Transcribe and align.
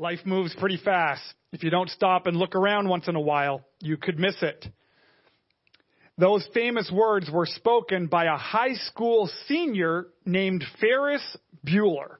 Life 0.00 0.20
moves 0.24 0.54
pretty 0.54 0.78
fast. 0.82 1.20
If 1.52 1.62
you 1.62 1.68
don't 1.68 1.90
stop 1.90 2.26
and 2.26 2.34
look 2.34 2.54
around 2.54 2.88
once 2.88 3.06
in 3.06 3.16
a 3.16 3.20
while, 3.20 3.66
you 3.82 3.98
could 3.98 4.18
miss 4.18 4.34
it. 4.40 4.66
Those 6.16 6.48
famous 6.54 6.90
words 6.90 7.30
were 7.30 7.44
spoken 7.44 8.06
by 8.06 8.24
a 8.24 8.38
high 8.38 8.76
school 8.86 9.28
senior 9.46 10.06
named 10.24 10.64
Ferris 10.80 11.36
Bueller. 11.66 12.19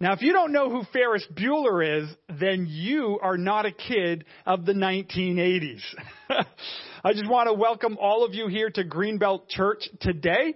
Now, 0.00 0.12
if 0.12 0.22
you 0.22 0.32
don't 0.32 0.52
know 0.52 0.70
who 0.70 0.84
Ferris 0.92 1.26
Bueller 1.34 2.02
is, 2.02 2.08
then 2.38 2.68
you 2.68 3.18
are 3.20 3.36
not 3.36 3.66
a 3.66 3.72
kid 3.72 4.24
of 4.46 4.64
the 4.64 4.72
1980s. 4.72 5.82
I 7.04 7.12
just 7.14 7.28
want 7.28 7.48
to 7.48 7.52
welcome 7.52 7.98
all 8.00 8.24
of 8.24 8.32
you 8.32 8.46
here 8.46 8.70
to 8.70 8.84
Greenbelt 8.84 9.48
Church 9.48 9.88
today. 10.00 10.54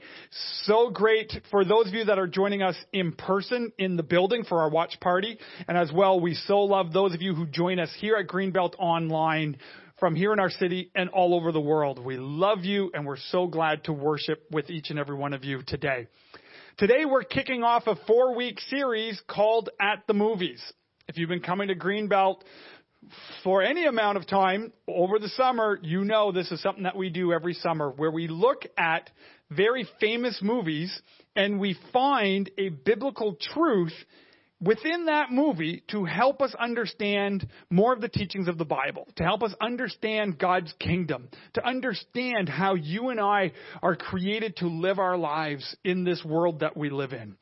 So 0.62 0.90
great 0.90 1.32
for 1.50 1.64
those 1.64 1.88
of 1.88 1.94
you 1.94 2.04
that 2.04 2.20
are 2.20 2.28
joining 2.28 2.62
us 2.62 2.76
in 2.92 3.14
person 3.14 3.72
in 3.78 3.96
the 3.96 4.04
building 4.04 4.44
for 4.44 4.60
our 4.60 4.70
watch 4.70 5.00
party. 5.00 5.36
And 5.66 5.76
as 5.76 5.90
well, 5.92 6.20
we 6.20 6.34
so 6.34 6.60
love 6.60 6.92
those 6.92 7.12
of 7.12 7.20
you 7.20 7.34
who 7.34 7.46
join 7.46 7.80
us 7.80 7.90
here 7.98 8.14
at 8.14 8.28
Greenbelt 8.28 8.74
online 8.78 9.56
from 9.98 10.14
here 10.14 10.32
in 10.32 10.38
our 10.38 10.50
city 10.50 10.92
and 10.94 11.10
all 11.10 11.34
over 11.34 11.50
the 11.50 11.60
world. 11.60 11.98
We 11.98 12.16
love 12.16 12.60
you 12.64 12.92
and 12.94 13.04
we're 13.04 13.16
so 13.16 13.48
glad 13.48 13.82
to 13.84 13.92
worship 13.92 14.44
with 14.52 14.70
each 14.70 14.90
and 14.90 15.00
every 15.00 15.16
one 15.16 15.32
of 15.32 15.42
you 15.42 15.62
today. 15.66 16.06
Today 16.78 17.04
we're 17.04 17.22
kicking 17.22 17.62
off 17.62 17.86
a 17.86 17.96
four 18.06 18.34
week 18.34 18.58
series 18.70 19.20
called 19.28 19.68
At 19.78 20.04
the 20.06 20.14
Movies. 20.14 20.60
If 21.06 21.18
you've 21.18 21.28
been 21.28 21.40
coming 21.42 21.68
to 21.68 21.74
Greenbelt 21.74 22.36
for 23.44 23.62
any 23.62 23.84
amount 23.84 24.16
of 24.16 24.26
time 24.26 24.72
over 24.88 25.18
the 25.18 25.28
summer, 25.28 25.78
you 25.82 26.02
know 26.02 26.32
this 26.32 26.50
is 26.50 26.62
something 26.62 26.84
that 26.84 26.96
we 26.96 27.10
do 27.10 27.30
every 27.30 27.52
summer 27.52 27.90
where 27.90 28.10
we 28.10 28.26
look 28.26 28.64
at 28.78 29.10
very 29.50 29.86
famous 30.00 30.40
movies 30.42 30.98
and 31.36 31.60
we 31.60 31.76
find 31.92 32.50
a 32.56 32.70
biblical 32.70 33.36
truth 33.52 33.94
within 34.62 35.06
that 35.06 35.30
movie 35.30 35.82
to 35.88 36.04
help 36.04 36.40
us 36.40 36.54
understand 36.58 37.46
more 37.70 37.92
of 37.92 38.00
the 38.00 38.08
teachings 38.08 38.48
of 38.48 38.58
the 38.58 38.64
Bible, 38.64 39.08
to 39.16 39.24
help 39.24 39.42
us 39.42 39.54
understand 39.60 40.38
God's 40.38 40.72
kingdom, 40.78 41.28
to 41.54 41.66
understand 41.66 42.48
how 42.48 42.74
you 42.74 43.08
and 43.08 43.20
I 43.20 43.52
are 43.82 43.96
created 43.96 44.56
to 44.56 44.68
live 44.68 44.98
our 44.98 45.16
lives 45.16 45.76
in 45.84 46.04
this 46.04 46.24
world 46.24 46.60
that 46.60 46.76
we 46.76 46.90
live 46.90 47.12
in. 47.12 47.36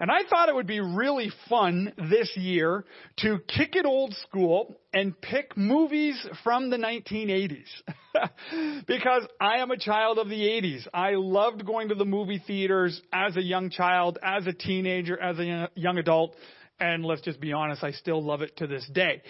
And 0.00 0.10
I 0.10 0.20
thought 0.30 0.48
it 0.48 0.54
would 0.54 0.66
be 0.66 0.80
really 0.80 1.30
fun 1.50 1.92
this 2.08 2.34
year 2.34 2.86
to 3.18 3.38
kick 3.54 3.76
it 3.76 3.84
old 3.84 4.14
school 4.26 4.80
and 4.94 5.20
pick 5.20 5.54
movies 5.58 6.26
from 6.42 6.70
the 6.70 6.78
1980s. 6.78 7.66
because 8.86 9.24
I 9.38 9.58
am 9.58 9.70
a 9.70 9.76
child 9.76 10.18
of 10.18 10.30
the 10.30 10.40
80s. 10.40 10.88
I 10.94 11.10
loved 11.16 11.66
going 11.66 11.90
to 11.90 11.94
the 11.94 12.06
movie 12.06 12.42
theaters 12.46 12.98
as 13.12 13.36
a 13.36 13.42
young 13.42 13.68
child, 13.68 14.18
as 14.22 14.46
a 14.46 14.54
teenager, 14.54 15.20
as 15.20 15.38
a 15.38 15.68
young 15.74 15.98
adult. 15.98 16.34
And 16.80 17.04
let's 17.04 17.20
just 17.20 17.40
be 17.40 17.52
honest, 17.52 17.84
I 17.84 17.92
still 17.92 18.22
love 18.22 18.40
it 18.40 18.56
to 18.56 18.66
this 18.66 18.88
day. 18.92 19.22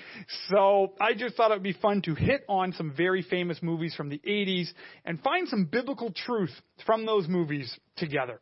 So 0.48 0.94
I 1.00 1.14
just 1.14 1.34
thought 1.34 1.50
it 1.50 1.54
would 1.54 1.62
be 1.64 1.72
fun 1.72 2.00
to 2.02 2.14
hit 2.14 2.44
on 2.48 2.72
some 2.72 2.94
very 2.96 3.22
famous 3.22 3.58
movies 3.60 3.94
from 3.96 4.08
the 4.08 4.20
80s 4.26 4.68
and 5.04 5.20
find 5.20 5.48
some 5.48 5.64
biblical 5.64 6.12
truth 6.12 6.52
from 6.86 7.06
those 7.06 7.26
movies 7.26 7.76
together. 7.96 8.40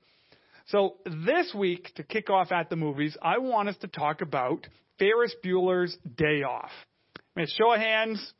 So 0.67 0.97
this 1.25 1.55
week, 1.57 1.91
to 1.97 2.03
kick 2.03 2.29
off 2.29 2.53
at 2.53 2.69
the 2.69 2.77
movies, 2.77 3.17
I 3.23 3.39
want 3.39 3.71
us 3.71 3.77
to 3.79 3.89
talk 3.89 4.21
about 4.21 4.67
Ferris 4.99 5.35
Bueller's 5.43 5.97
Day 6.17 6.43
Off. 6.43 6.71
I 7.17 7.41
mean, 7.41 7.47
show 7.57 7.73
of 7.73 7.81
hands, 7.81 8.35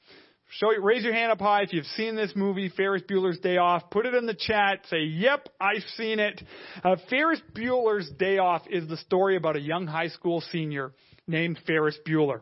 Show, 0.51 0.69
raise 0.81 1.05
your 1.05 1.13
hand 1.13 1.31
up 1.31 1.41
high 1.41 1.63
if 1.63 1.75
you've 1.75 1.85
seen 1.85 2.17
this 2.17 2.33
movie, 2.35 2.71
Ferris 2.71 3.03
Bueller's 3.03 3.39
Day 3.39 3.59
Off. 3.59 3.91
Put 3.91 4.07
it 4.07 4.15
in 4.15 4.25
the 4.25 4.35
chat. 4.35 4.81
Say, 4.89 5.03
yep, 5.03 5.47
I've 5.61 5.85
seen 5.97 6.19
it. 6.21 6.43
Uh, 6.83 6.97
Ferris 7.11 7.43
Bueller's 7.55 8.11
Day 8.19 8.39
Off 8.39 8.63
is 8.71 8.89
the 8.89 8.97
story 8.97 9.37
about 9.37 9.57
a 9.57 9.61
young 9.61 9.87
high 9.87 10.09
school 10.09 10.41
senior 10.41 10.93
named 11.27 11.61
Ferris 11.67 11.99
Bueller. 12.07 12.41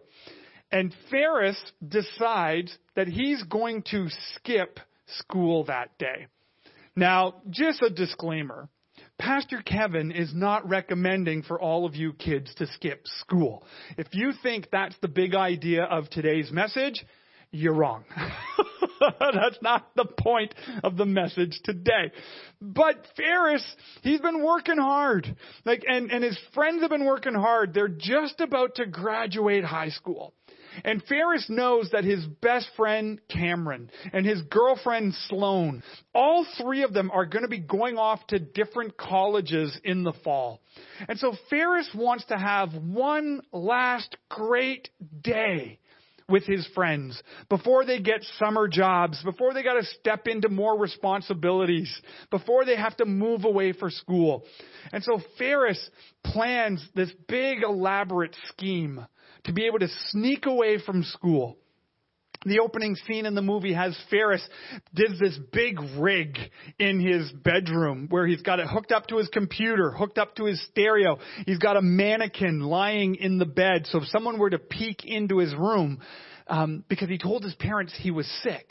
And 0.71 0.95
Ferris 1.11 1.61
decides 1.87 2.77
that 2.95 3.09
he's 3.09 3.43
going 3.43 3.83
to 3.91 4.07
skip 4.37 4.79
school 5.19 5.65
that 5.65 5.99
day. 5.99 6.29
Now, 6.95 7.43
just 7.51 7.83
a 7.83 7.91
disclaimer. 7.91 8.69
Pastor 9.19 9.63
Kevin 9.65 10.13
is 10.13 10.33
not 10.33 10.69
recommending 10.69 11.43
for 11.43 11.61
all 11.61 11.87
of 11.87 11.97
you 11.97 12.13
kids 12.13 12.55
to 12.57 12.69
skip 12.69 13.03
school. 13.21 13.65
If 13.99 14.07
you 14.13 14.33
think 14.45 14.69
that's 14.71 14.97
the 15.03 15.09
big 15.09 15.35
idea 15.35 15.85
of 15.85 16.09
today's 16.09 16.53
message, 16.53 17.05
you're 17.57 17.75
wrong. 17.75 18.05
That's 19.21 19.59
not 19.63 19.95
the 19.95 20.05
point 20.05 20.55
of 20.83 20.97
the 20.97 21.07
message 21.07 21.61
today. 21.65 22.13
But 22.61 22.97
Ferris, 23.17 23.65
he's 24.03 24.21
been 24.21 24.43
working 24.43 24.79
hard. 24.79 25.37
Like, 25.65 25.85
and, 25.87 26.11
and 26.11 26.25
his 26.25 26.39
friends 26.55 26.83
have 26.83 26.91
been 26.91 27.05
working 27.05 27.35
hard. 27.35 27.75
They're 27.75 27.89
just 27.89 28.41
about 28.41 28.77
to 28.77 28.87
graduate 28.87 29.65
high 29.65 29.91
school. 29.91 30.35
And 30.85 31.03
Ferris 31.05 31.47
knows 31.49 31.91
that 31.93 32.05
his 32.05 32.25
best 32.27 32.69
friend 32.77 33.19
Cameron 33.29 33.91
and 34.13 34.27
his 34.27 34.43
girlfriend 34.43 35.15
Sloane, 35.29 35.83
all 36.15 36.47
three 36.61 36.83
of 36.83 36.93
them 36.93 37.11
are 37.11 37.25
going 37.25 37.45
to 37.45 37.49
be 37.49 37.59
going 37.59 37.97
off 37.97 38.27
to 38.29 38.39
different 38.39 38.97
colleges 38.99 39.79
in 39.85 40.03
the 40.03 40.13
fall. 40.25 40.61
And 41.09 41.19
so 41.19 41.33
Ferris 41.49 41.89
wants 41.95 42.27
to 42.27 42.37
have 42.37 42.75
one 42.75 43.41
last 43.53 44.17
great 44.29 44.91
day 45.23 45.79
with 46.29 46.45
his 46.45 46.67
friends, 46.75 47.23
before 47.49 47.85
they 47.85 48.01
get 48.01 48.23
summer 48.39 48.67
jobs, 48.67 49.23
before 49.23 49.55
they 49.55 49.63
got 49.63 49.75
to 49.75 49.85
step 50.01 50.27
into 50.27 50.49
more 50.49 50.79
responsibilities, 50.79 51.95
before 52.31 52.65
they 52.65 52.77
have 52.77 52.97
to 52.97 53.05
move 53.05 53.45
away 53.45 53.73
for 53.73 53.91
school. 53.91 54.45
And 54.93 55.05
so 55.05 55.21
Ferris 55.39 55.91
plans 56.25 56.85
this 56.95 57.13
big 57.29 57.63
elaborate 57.63 58.37
scheme 58.49 59.07
to 59.45 59.53
be 59.53 59.67
able 59.67 59.79
to 59.79 59.89
sneak 60.09 60.47
away 60.47 60.79
from 60.85 61.05
school 61.05 61.57
the 62.47 62.61
opening 62.61 62.97
scene 63.07 63.27
in 63.27 63.35
the 63.35 63.43
movie 63.43 63.73
has 63.73 63.97
Ferris 64.11 64.47
did 64.95 65.19
this 65.19 65.39
big 65.53 65.79
rig 65.99 66.39
in 66.79 67.01
his 67.01 67.31
bedroom 67.33 68.07
where 68.09 68.27
he's 68.27 68.43
got 68.43 68.61
it 68.61 68.67
hooked 68.69 68.93
up 68.93 69.09
to 69.09 69.17
his 69.17 69.29
computer, 69.29 69.91
hooked 69.91 70.19
up 70.19 70.37
to 70.37 70.45
his 70.45 70.63
stereo. 70.71 71.19
He's 71.45 71.59
got 71.59 71.77
a 71.77 71.83
mannequin 71.83 72.61
lying 72.61 73.17
in 73.17 73.39
the 73.39 73.47
bed. 73.47 73.87
So 73.87 73.99
if 73.99 74.09
someone 74.09 74.39
were 74.39 74.51
to 74.51 74.59
peek 74.59 75.05
into 75.05 75.39
his 75.39 75.55
room, 75.55 76.01
um, 76.49 76.85
because 76.89 77.09
he 77.09 77.19
told 77.19 77.43
his 77.43 77.55
parents 77.55 77.95
he 77.99 78.11
was 78.11 78.27
sick. 78.43 78.71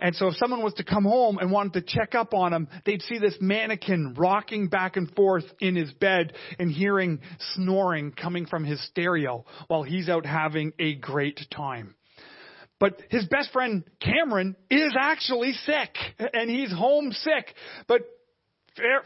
And 0.00 0.14
so 0.16 0.28
if 0.28 0.36
someone 0.36 0.62
was 0.62 0.74
to 0.74 0.84
come 0.84 1.04
home 1.04 1.38
and 1.38 1.50
wanted 1.50 1.74
to 1.74 1.82
check 1.82 2.14
up 2.14 2.34
on 2.34 2.52
him, 2.52 2.68
they'd 2.84 3.02
see 3.02 3.18
this 3.18 3.36
mannequin 3.40 4.14
rocking 4.18 4.68
back 4.68 4.96
and 4.96 5.10
forth 5.14 5.44
in 5.60 5.76
his 5.76 5.92
bed 5.92 6.32
and 6.58 6.70
hearing 6.70 7.20
snoring 7.54 8.12
coming 8.12 8.46
from 8.46 8.64
his 8.64 8.84
stereo 8.88 9.44
while 9.68 9.82
he's 9.82 10.08
out 10.08 10.26
having 10.26 10.72
a 10.78 10.94
great 10.96 11.40
time. 11.50 11.94
But 12.80 13.00
his 13.08 13.26
best 13.26 13.52
friend 13.52 13.84
Cameron 14.00 14.56
is 14.70 14.94
actually 14.98 15.52
sick 15.52 15.96
and 16.32 16.50
he's 16.50 16.72
homesick. 16.72 17.54
But 17.86 18.02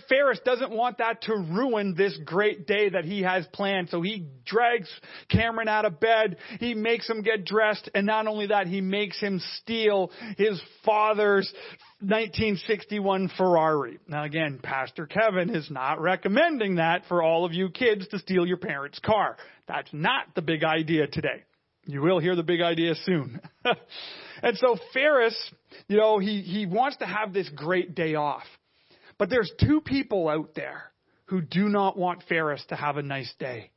Ferris 0.09 0.41
doesn't 0.45 0.71
want 0.71 0.99
that 0.99 1.23
to 1.23 1.35
ruin 1.35 1.95
this 1.95 2.19
great 2.25 2.67
day 2.67 2.89
that 2.89 3.05
he 3.05 3.23
has 3.23 3.47
planned. 3.53 3.91
So 3.91 4.01
he 4.01 4.27
drags 4.47 4.89
Cameron 5.29 5.69
out 5.69 5.85
of 5.85 6.01
bed. 6.01 6.39
He 6.59 6.75
makes 6.75 7.09
him 7.09 7.23
get 7.23 7.45
dressed. 7.45 7.91
And 7.95 8.07
not 8.07 8.27
only 8.27 8.47
that, 8.47 8.67
he 8.67 8.81
makes 8.81 9.21
him 9.21 9.43
steal 9.59 10.11
his 10.39 10.61
father's 10.87 11.53
1961 12.01 13.31
Ferrari. 13.37 13.99
Now 14.07 14.25
again, 14.25 14.59
Pastor 14.63 15.07
Kevin 15.07 15.55
is 15.55 15.71
not 15.71 16.01
recommending 16.01 16.77
that 16.77 17.03
for 17.09 17.23
all 17.23 17.45
of 17.45 17.53
you 17.53 17.69
kids 17.69 18.09
to 18.09 18.19
steal 18.19 18.47
your 18.47 18.57
parents' 18.57 19.01
car. 19.01 19.37
That's 19.67 19.91
not 19.93 20.35
the 20.35 20.43
big 20.43 20.65
idea 20.65 21.09
today. 21.09 21.45
You 21.89 22.03
will 22.03 22.19
hear 22.19 22.37
the 22.37 22.43
big 22.43 22.61
idea 22.61 22.95
soon. 23.07 23.41
and 24.43 24.59
so 24.59 24.77
Ferris, 24.93 25.35
you 25.89 25.97
know, 25.97 26.19
he, 26.19 26.43
he 26.43 26.67
wants 26.67 26.99
to 26.99 27.07
have 27.07 27.33
this 27.33 27.49
great 27.49 27.95
day 27.95 28.15
off. 28.15 28.45
But 29.19 29.31
there's 29.31 29.51
two 29.59 29.81
people 29.81 30.29
out 30.29 30.55
there 30.55 30.93
who 31.25 31.41
do 31.41 31.71
not 31.71 31.97
want 31.97 32.25
Ferris 32.29 32.63
to 32.69 32.77
have 32.77 32.99
a 32.99 33.03
nice 33.03 33.33
day. 33.39 33.71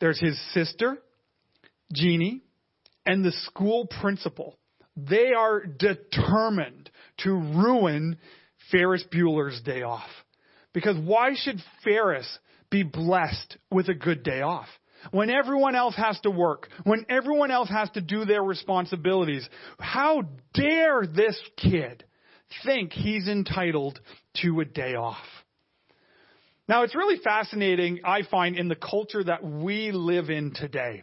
There's 0.00 0.18
his 0.20 0.36
sister, 0.52 0.98
Jeanie, 1.92 2.42
and 3.06 3.24
the 3.24 3.32
school 3.46 3.86
principal. 4.00 4.58
They 4.96 5.32
are 5.32 5.64
determined 5.64 6.90
to 7.18 7.30
ruin 7.30 8.18
Ferris 8.72 9.04
Bueller's 9.14 9.60
day 9.62 9.82
off. 9.82 10.10
Because 10.72 10.96
why 10.98 11.34
should 11.36 11.60
Ferris 11.84 12.26
be 12.68 12.82
blessed 12.82 13.58
with 13.70 13.88
a 13.88 13.94
good 13.94 14.24
day 14.24 14.40
off? 14.40 14.66
When 15.10 15.30
everyone 15.30 15.74
else 15.74 15.94
has 15.96 16.18
to 16.20 16.30
work, 16.30 16.68
when 16.84 17.04
everyone 17.08 17.50
else 17.50 17.68
has 17.68 17.90
to 17.90 18.00
do 18.00 18.24
their 18.24 18.42
responsibilities, 18.42 19.48
how 19.78 20.22
dare 20.54 21.06
this 21.06 21.38
kid 21.56 22.04
think 22.64 22.92
he's 22.92 23.28
entitled 23.28 24.00
to 24.42 24.60
a 24.60 24.64
day 24.64 24.94
off? 24.94 25.16
Now, 26.68 26.84
it's 26.84 26.94
really 26.94 27.18
fascinating, 27.22 28.00
I 28.04 28.22
find, 28.22 28.56
in 28.56 28.68
the 28.68 28.76
culture 28.76 29.22
that 29.24 29.44
we 29.44 29.90
live 29.90 30.30
in 30.30 30.54
today. 30.54 31.02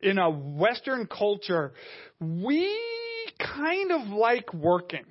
In 0.00 0.18
a 0.18 0.30
Western 0.30 1.06
culture, 1.06 1.74
we 2.20 2.74
kind 3.38 3.90
of 3.92 4.08
like 4.08 4.54
working. 4.54 5.04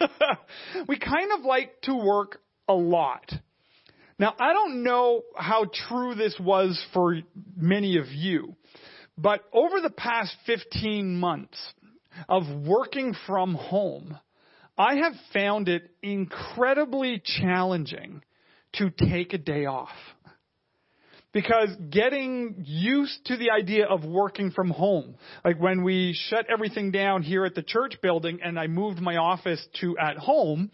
we 0.88 0.98
kind 0.98 1.32
of 1.32 1.44
like 1.44 1.80
to 1.82 1.94
work 1.94 2.40
a 2.68 2.74
lot. 2.74 3.32
Now, 4.18 4.34
I 4.38 4.52
don't 4.52 4.82
know 4.82 5.22
how 5.36 5.66
true 5.88 6.14
this 6.14 6.36
was 6.38 6.84
for 6.92 7.18
many 7.56 7.98
of 7.98 8.06
you, 8.08 8.56
But 9.18 9.44
over 9.52 9.80
the 9.80 9.90
past 9.90 10.34
15 10.46 11.18
months 11.18 11.58
of 12.28 12.42
working 12.66 13.14
from 13.26 13.54
home, 13.54 14.18
I 14.76 14.96
have 14.96 15.12
found 15.32 15.68
it 15.68 15.90
incredibly 16.02 17.22
challenging 17.24 18.22
to 18.74 18.90
take 18.90 19.34
a 19.34 19.38
day 19.38 19.66
off. 19.66 19.90
Because 21.32 21.70
getting 21.88 22.62
used 22.66 23.24
to 23.26 23.38
the 23.38 23.50
idea 23.50 23.86
of 23.86 24.04
working 24.04 24.50
from 24.50 24.68
home, 24.68 25.14
like 25.42 25.58
when 25.58 25.82
we 25.82 26.14
shut 26.28 26.44
everything 26.52 26.90
down 26.90 27.22
here 27.22 27.46
at 27.46 27.54
the 27.54 27.62
church 27.62 27.94
building 28.02 28.40
and 28.44 28.58
I 28.58 28.66
moved 28.66 29.00
my 29.00 29.16
office 29.16 29.66
to 29.80 29.96
at 29.96 30.18
home, 30.18 30.70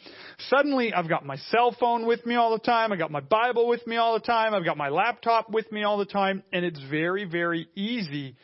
suddenly 0.49 0.93
I've 0.93 1.09
got 1.09 1.25
my 1.25 1.37
cell 1.51 1.77
phone 1.79 2.07
with 2.07 2.27
me 2.27 2.35
all 2.35 2.51
the 2.51 2.59
time, 2.59 2.93
I 2.93 2.97
got 2.97 3.13
my 3.13 3.21
Bible 3.21 3.69
with 3.69 3.87
me 3.87 3.97
all 3.97 4.15
the 4.15 4.25
time, 4.25 4.53
I've 4.53 4.65
got 4.65 4.77
my 4.77 4.89
laptop 4.89 5.49
with 5.49 5.71
me 5.71 5.85
all 5.85 5.97
the 5.97 6.05
time, 6.05 6.43
and 6.53 6.65
it's 6.65 6.81
very, 6.91 7.25
very 7.25 7.69
easy 7.77 8.35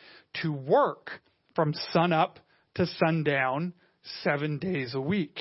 to 0.41 0.53
work 0.53 1.09
from 1.53 1.73
sun 1.91 2.13
up 2.13 2.39
to 2.75 2.85
sundown 3.05 3.73
seven 4.23 4.57
days 4.57 4.95
a 4.95 5.01
week. 5.01 5.37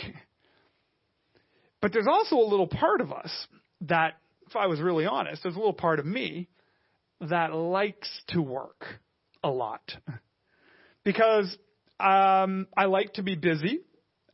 But 1.81 1.93
there's 1.93 2.09
also 2.11 2.37
a 2.37 2.49
little 2.49 2.67
part 2.67 3.01
of 3.01 3.13
us 3.13 3.31
that, 3.83 4.15
if 4.49 4.57
I 4.57 4.67
was 4.67 4.81
really 4.81 5.07
honest, 5.07 5.45
there's 5.45 5.55
a 5.55 5.59
little 5.59 5.73
part 5.73 6.01
of 6.01 6.07
me 6.07 6.49
that 7.31 7.55
likes 7.55 8.09
to 8.29 8.41
work 8.41 8.85
a 9.43 9.51
lot. 9.51 9.83
Because 11.05 11.57
um, 12.01 12.67
I 12.77 12.87
like 12.87 13.15
to 13.15 13.23
be 13.23 13.35
busy. 13.35 13.81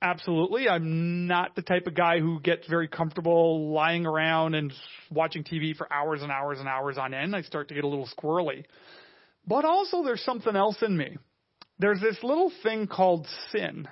Absolutely. 0.02 0.68
I'm 0.68 1.26
not 1.26 1.54
the 1.54 1.62
type 1.62 1.86
of 1.86 1.94
guy 1.94 2.20
who 2.20 2.40
gets 2.40 2.66
very 2.66 2.88
comfortable 2.88 3.70
lying 3.72 4.06
around 4.06 4.54
and 4.54 4.72
watching 5.10 5.44
TV 5.44 5.76
for 5.76 5.92
hours 5.92 6.22
and 6.22 6.30
hours 6.30 6.58
and 6.58 6.68
hours 6.68 6.96
on 6.96 7.12
end. 7.12 7.36
I 7.36 7.42
start 7.42 7.68
to 7.68 7.74
get 7.74 7.84
a 7.84 7.88
little 7.88 8.08
squirrely. 8.18 8.64
But 9.46 9.64
also, 9.64 10.02
there's 10.02 10.24
something 10.24 10.56
else 10.56 10.76
in 10.80 10.96
me. 10.96 11.18
There's 11.78 12.00
this 12.00 12.18
little 12.22 12.52
thing 12.62 12.86
called 12.86 13.26
sin, 13.52 13.88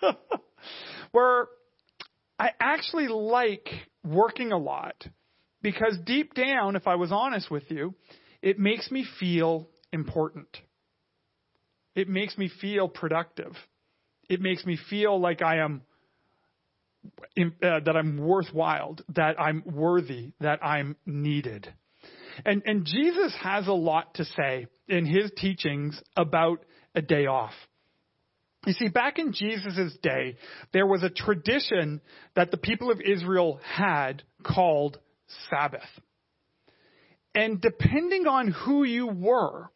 where 1.12 1.46
I 2.38 2.50
actually 2.60 3.08
like 3.08 3.68
working 4.04 4.52
a 4.52 4.58
lot 4.58 4.94
because 5.62 5.98
deep 6.04 6.34
down, 6.34 6.76
if 6.76 6.86
I 6.86 6.94
was 6.96 7.12
honest 7.12 7.50
with 7.50 7.64
you, 7.70 7.94
it 8.42 8.58
makes 8.58 8.90
me 8.90 9.06
feel 9.18 9.68
important. 9.92 10.48
It 11.94 12.08
makes 12.08 12.38
me 12.38 12.50
feel 12.60 12.88
productive. 12.88 13.52
It 14.28 14.40
makes 14.40 14.64
me 14.64 14.78
feel 14.88 15.20
like 15.20 15.42
I 15.42 15.58
am 15.58 15.82
uh, 17.38 17.80
that 17.84 17.96
I'm 17.96 18.18
worthwhile, 18.18 18.96
that 19.14 19.40
I'm 19.40 19.62
worthy, 19.66 20.32
that 20.40 20.64
I'm 20.64 20.96
needed. 21.06 21.72
And 22.44 22.62
and 22.64 22.84
Jesus 22.84 23.34
has 23.42 23.66
a 23.66 23.72
lot 23.72 24.14
to 24.14 24.24
say 24.24 24.66
in 24.88 25.04
his 25.06 25.30
teachings 25.36 26.00
about 26.16 26.64
a 26.94 27.02
day 27.02 27.26
off. 27.26 27.52
You 28.66 28.74
see, 28.74 28.88
back 28.88 29.18
in 29.18 29.32
Jesus' 29.32 29.96
day, 30.02 30.36
there 30.72 30.86
was 30.86 31.02
a 31.02 31.08
tradition 31.08 32.02
that 32.36 32.50
the 32.50 32.58
people 32.58 32.90
of 32.90 33.00
Israel 33.00 33.58
had 33.64 34.22
called 34.42 34.98
Sabbath. 35.50 35.88
And 37.34 37.60
depending 37.60 38.26
on 38.26 38.48
who 38.48 38.84
you 38.84 39.06
were, 39.06 39.70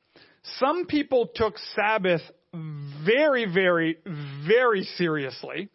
some 0.59 0.87
people 0.87 1.29
took 1.35 1.55
Sabbath 1.75 2.21
very, 3.05 3.47
very, 3.47 3.99
very 4.47 4.85
seriously. 4.97 5.69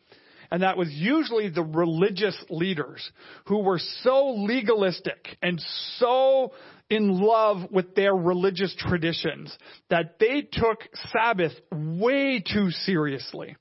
And 0.52 0.64
that 0.64 0.78
was 0.78 0.90
usually 0.92 1.50
the 1.50 1.64
religious 1.64 2.36
leaders 2.50 3.08
who 3.46 3.60
were 3.60 3.80
so 4.02 4.32
legalistic 4.32 5.38
and 5.42 5.62
so 5.98 6.54
in 6.90 7.22
love 7.22 7.70
with 7.72 7.94
their 7.94 8.16
religious 8.16 8.76
traditions 8.78 9.56
that 9.90 10.18
they 10.20 10.42
took 10.42 10.80
Sabbath 11.12 11.54
way 11.72 12.40
too 12.42 12.72
seriously. 12.72 13.56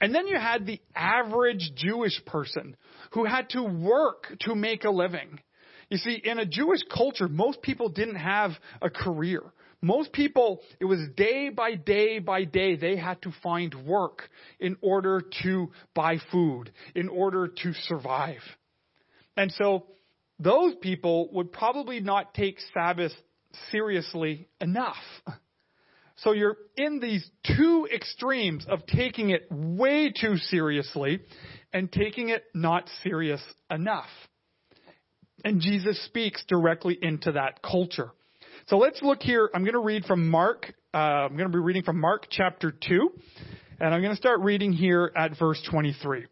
And 0.00 0.14
then 0.14 0.26
you 0.26 0.38
had 0.38 0.66
the 0.66 0.80
average 0.94 1.72
Jewish 1.74 2.24
person 2.24 2.76
who 3.12 3.24
had 3.24 3.50
to 3.50 3.62
work 3.62 4.32
to 4.40 4.54
make 4.54 4.84
a 4.84 4.90
living. 4.90 5.40
You 5.90 5.98
see, 5.98 6.20
in 6.22 6.38
a 6.38 6.46
Jewish 6.46 6.80
culture, 6.94 7.28
most 7.28 7.62
people 7.62 7.88
didn't 7.88 8.16
have 8.16 8.52
a 8.82 8.90
career. 8.90 9.42
Most 9.80 10.12
people, 10.12 10.60
it 10.80 10.84
was 10.84 11.00
day 11.16 11.50
by 11.50 11.74
day 11.74 12.18
by 12.18 12.44
day, 12.44 12.76
they 12.76 12.96
had 12.96 13.22
to 13.22 13.32
find 13.42 13.74
work 13.86 14.28
in 14.58 14.76
order 14.80 15.22
to 15.44 15.70
buy 15.94 16.18
food, 16.32 16.72
in 16.94 17.08
order 17.08 17.48
to 17.48 17.72
survive. 17.84 18.40
And 19.36 19.52
so 19.52 19.86
those 20.38 20.74
people 20.80 21.28
would 21.32 21.52
probably 21.52 22.00
not 22.00 22.34
take 22.34 22.58
Sabbath 22.74 23.12
seriously 23.70 24.48
enough. 24.60 24.96
So 26.18 26.32
you're 26.32 26.56
in 26.76 26.98
these 27.00 27.28
two 27.56 27.86
extremes 27.94 28.66
of 28.68 28.86
taking 28.86 29.30
it 29.30 29.46
way 29.50 30.10
too 30.10 30.36
seriously 30.36 31.20
and 31.72 31.90
taking 31.90 32.30
it 32.30 32.44
not 32.54 32.88
serious 33.02 33.40
enough. 33.70 34.08
And 35.44 35.60
Jesus 35.60 36.04
speaks 36.06 36.44
directly 36.48 36.98
into 37.00 37.32
that 37.32 37.62
culture. 37.62 38.10
So 38.66 38.78
let's 38.78 39.00
look 39.00 39.22
here. 39.22 39.48
I'm 39.54 39.62
going 39.62 39.74
to 39.74 39.80
read 39.80 40.04
from 40.04 40.28
Mark. 40.28 40.74
Uh, 40.92 40.96
I'm 40.96 41.36
going 41.36 41.50
to 41.50 41.56
be 41.56 41.62
reading 41.62 41.84
from 41.84 42.00
Mark 42.00 42.26
chapter 42.30 42.72
2. 42.72 43.10
And 43.80 43.94
I'm 43.94 44.00
going 44.00 44.12
to 44.12 44.16
start 44.16 44.40
reading 44.40 44.72
here 44.72 45.12
at 45.16 45.38
verse 45.38 45.62
23. 45.70 46.26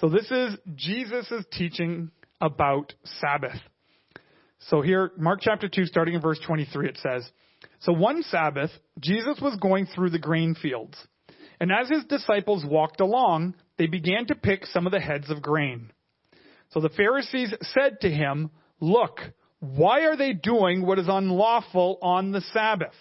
So 0.00 0.08
this 0.08 0.30
is 0.30 0.56
Jesus' 0.76 1.44
teaching 1.52 2.12
about 2.40 2.94
Sabbath. 3.20 3.58
So 4.68 4.80
here, 4.80 5.10
Mark 5.16 5.40
chapter 5.42 5.68
2, 5.68 5.86
starting 5.86 6.14
in 6.14 6.20
verse 6.20 6.38
23, 6.46 6.88
it 6.88 6.98
says, 7.02 7.28
So 7.80 7.92
one 7.92 8.22
Sabbath, 8.22 8.70
Jesus 9.00 9.38
was 9.40 9.56
going 9.60 9.86
through 9.86 10.10
the 10.10 10.18
grain 10.18 10.54
fields. 10.54 10.96
And 11.60 11.70
as 11.72 11.88
his 11.88 12.04
disciples 12.04 12.64
walked 12.64 13.00
along, 13.00 13.54
they 13.78 13.86
began 13.86 14.26
to 14.26 14.34
pick 14.34 14.66
some 14.66 14.86
of 14.86 14.92
the 14.92 15.00
heads 15.00 15.30
of 15.30 15.42
grain. 15.42 15.90
So 16.70 16.80
the 16.80 16.88
Pharisees 16.90 17.54
said 17.62 18.00
to 18.02 18.10
him, 18.10 18.50
Look, 18.80 19.20
why 19.60 20.02
are 20.02 20.16
they 20.16 20.32
doing 20.32 20.84
what 20.84 20.98
is 20.98 21.08
unlawful 21.08 21.98
on 22.00 22.30
the 22.30 22.42
Sabbath? 22.52 22.94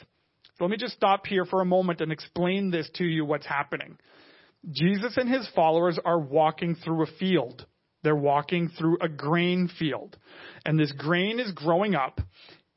So 0.57 0.63
let 0.63 0.71
me 0.71 0.77
just 0.77 0.95
stop 0.95 1.27
here 1.27 1.45
for 1.45 1.61
a 1.61 1.65
moment 1.65 2.01
and 2.01 2.11
explain 2.11 2.71
this 2.71 2.89
to 2.95 3.03
you 3.03 3.25
what's 3.25 3.45
happening. 3.45 3.97
Jesus 4.71 5.15
and 5.17 5.29
his 5.29 5.47
followers 5.55 5.99
are 6.03 6.19
walking 6.19 6.75
through 6.75 7.03
a 7.03 7.11
field. 7.19 7.65
They're 8.03 8.15
walking 8.15 8.69
through 8.69 8.97
a 9.01 9.09
grain 9.09 9.69
field. 9.79 10.17
And 10.65 10.79
this 10.79 10.91
grain 10.91 11.39
is 11.39 11.51
growing 11.51 11.93
up, 11.93 12.21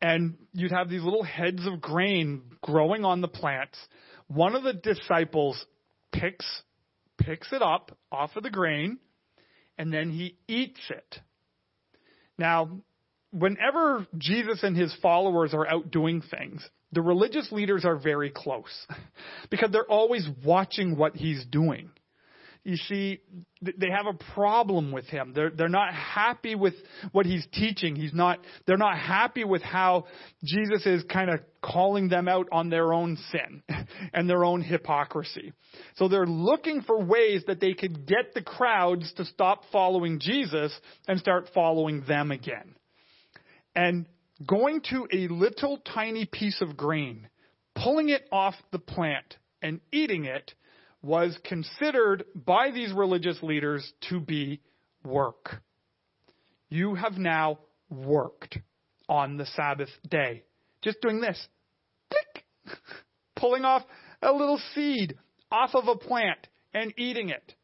and 0.02 0.36
you'd 0.52 0.72
have 0.72 0.88
these 0.88 1.02
little 1.02 1.22
heads 1.22 1.66
of 1.66 1.80
grain 1.80 2.42
growing 2.62 3.04
on 3.04 3.20
the 3.20 3.28
plants. 3.28 3.78
One 4.28 4.54
of 4.54 4.62
the 4.62 4.72
disciples 4.72 5.64
picks 6.12 6.62
picks 7.18 7.52
it 7.52 7.62
up 7.62 7.96
off 8.10 8.30
of 8.36 8.42
the 8.42 8.50
grain, 8.50 8.98
and 9.76 9.92
then 9.92 10.10
he 10.10 10.36
eats 10.48 10.80
it. 10.88 11.20
Now, 12.38 12.80
whenever 13.30 14.06
Jesus 14.16 14.62
and 14.62 14.76
his 14.76 14.94
followers 15.02 15.52
are 15.52 15.66
out 15.66 15.90
doing 15.90 16.22
things, 16.22 16.66
the 16.92 17.02
religious 17.02 17.52
leaders 17.52 17.84
are 17.84 17.96
very 17.96 18.30
close 18.30 18.86
because 19.50 19.70
they're 19.70 19.84
always 19.84 20.26
watching 20.44 20.96
what 20.96 21.14
he's 21.14 21.44
doing 21.44 21.90
you 22.62 22.76
see, 22.76 23.20
they 23.62 23.88
have 23.90 24.06
a 24.06 24.32
problem 24.34 24.92
with 24.92 25.06
him. 25.06 25.32
They're, 25.34 25.50
they're 25.50 25.68
not 25.68 25.94
happy 25.94 26.54
with 26.54 26.74
what 27.12 27.24
he's 27.24 27.46
teaching. 27.52 27.96
He's 27.96 28.12
not, 28.12 28.40
they're 28.66 28.76
not 28.76 28.98
happy 28.98 29.44
with 29.44 29.62
how 29.62 30.04
Jesus 30.44 30.84
is 30.84 31.02
kind 31.04 31.30
of 31.30 31.40
calling 31.62 32.08
them 32.08 32.28
out 32.28 32.48
on 32.52 32.68
their 32.68 32.92
own 32.92 33.16
sin 33.32 33.62
and 34.12 34.28
their 34.28 34.44
own 34.44 34.60
hypocrisy. 34.60 35.52
So 35.96 36.08
they're 36.08 36.26
looking 36.26 36.82
for 36.82 37.02
ways 37.02 37.44
that 37.46 37.60
they 37.60 37.72
could 37.72 38.06
get 38.06 38.34
the 38.34 38.42
crowds 38.42 39.10
to 39.14 39.24
stop 39.24 39.62
following 39.72 40.20
Jesus 40.20 40.78
and 41.08 41.18
start 41.18 41.48
following 41.54 42.04
them 42.06 42.30
again. 42.30 42.74
And 43.74 44.04
going 44.46 44.82
to 44.90 45.06
a 45.12 45.28
little 45.28 45.78
tiny 45.78 46.26
piece 46.26 46.60
of 46.60 46.76
grain, 46.76 47.28
pulling 47.74 48.10
it 48.10 48.28
off 48.30 48.54
the 48.70 48.78
plant 48.78 49.36
and 49.62 49.80
eating 49.92 50.24
it 50.24 50.52
was 51.02 51.36
considered 51.44 52.24
by 52.34 52.70
these 52.70 52.92
religious 52.92 53.38
leaders 53.42 53.90
to 54.08 54.20
be 54.20 54.60
work. 55.04 55.62
You 56.68 56.94
have 56.94 57.16
now 57.16 57.58
worked 57.88 58.58
on 59.08 59.36
the 59.36 59.46
Sabbath 59.46 59.88
day. 60.08 60.44
Just 60.82 61.00
doing 61.00 61.20
this. 61.20 61.48
Click. 62.10 62.76
Pulling 63.36 63.64
off 63.64 63.82
a 64.22 64.32
little 64.32 64.60
seed 64.74 65.16
off 65.50 65.70
of 65.74 65.88
a 65.88 65.96
plant 65.96 66.46
and 66.74 66.92
eating 66.96 67.30
it. 67.30 67.54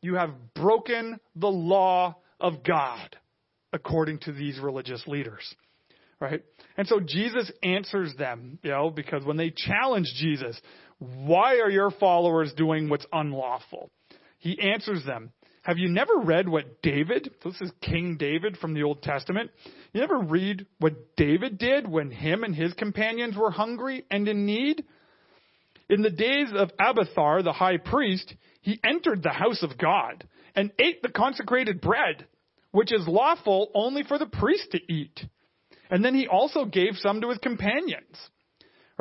You 0.00 0.16
have 0.16 0.54
broken 0.54 1.18
the 1.36 1.48
law 1.48 2.16
of 2.40 2.64
God 2.64 3.16
according 3.72 4.18
to 4.20 4.32
these 4.32 4.58
religious 4.58 5.02
leaders. 5.06 5.54
Right? 6.20 6.42
And 6.76 6.86
so 6.86 7.00
Jesus 7.00 7.50
answers 7.62 8.14
them, 8.16 8.58
you 8.62 8.70
know, 8.70 8.90
because 8.90 9.24
when 9.24 9.36
they 9.36 9.50
challenge 9.50 10.12
Jesus, 10.16 10.60
why 11.02 11.56
are 11.58 11.70
your 11.70 11.90
followers 11.90 12.52
doing 12.56 12.88
what's 12.88 13.06
unlawful? 13.12 13.90
He 14.38 14.58
answers 14.60 15.04
them 15.04 15.32
Have 15.62 15.78
you 15.78 15.88
never 15.88 16.16
read 16.18 16.48
what 16.48 16.82
David, 16.82 17.30
this 17.44 17.60
is 17.60 17.70
King 17.80 18.16
David 18.18 18.56
from 18.56 18.74
the 18.74 18.82
Old 18.82 19.02
Testament, 19.02 19.50
you 19.92 20.00
never 20.00 20.18
read 20.18 20.66
what 20.78 21.16
David 21.16 21.58
did 21.58 21.88
when 21.88 22.10
him 22.10 22.44
and 22.44 22.54
his 22.54 22.72
companions 22.74 23.36
were 23.36 23.50
hungry 23.50 24.04
and 24.10 24.28
in 24.28 24.46
need? 24.46 24.84
In 25.88 26.02
the 26.02 26.10
days 26.10 26.48
of 26.54 26.70
Abiathar, 26.78 27.42
the 27.42 27.52
high 27.52 27.76
priest, 27.76 28.34
he 28.60 28.80
entered 28.84 29.22
the 29.22 29.30
house 29.30 29.62
of 29.62 29.76
God 29.76 30.26
and 30.54 30.72
ate 30.78 31.02
the 31.02 31.10
consecrated 31.10 31.80
bread, 31.80 32.26
which 32.70 32.92
is 32.92 33.06
lawful 33.06 33.70
only 33.74 34.02
for 34.02 34.18
the 34.18 34.26
priest 34.26 34.70
to 34.72 34.92
eat. 34.92 35.20
And 35.90 36.04
then 36.04 36.14
he 36.14 36.26
also 36.28 36.64
gave 36.64 36.96
some 36.96 37.20
to 37.20 37.28
his 37.28 37.38
companions. 37.38 38.16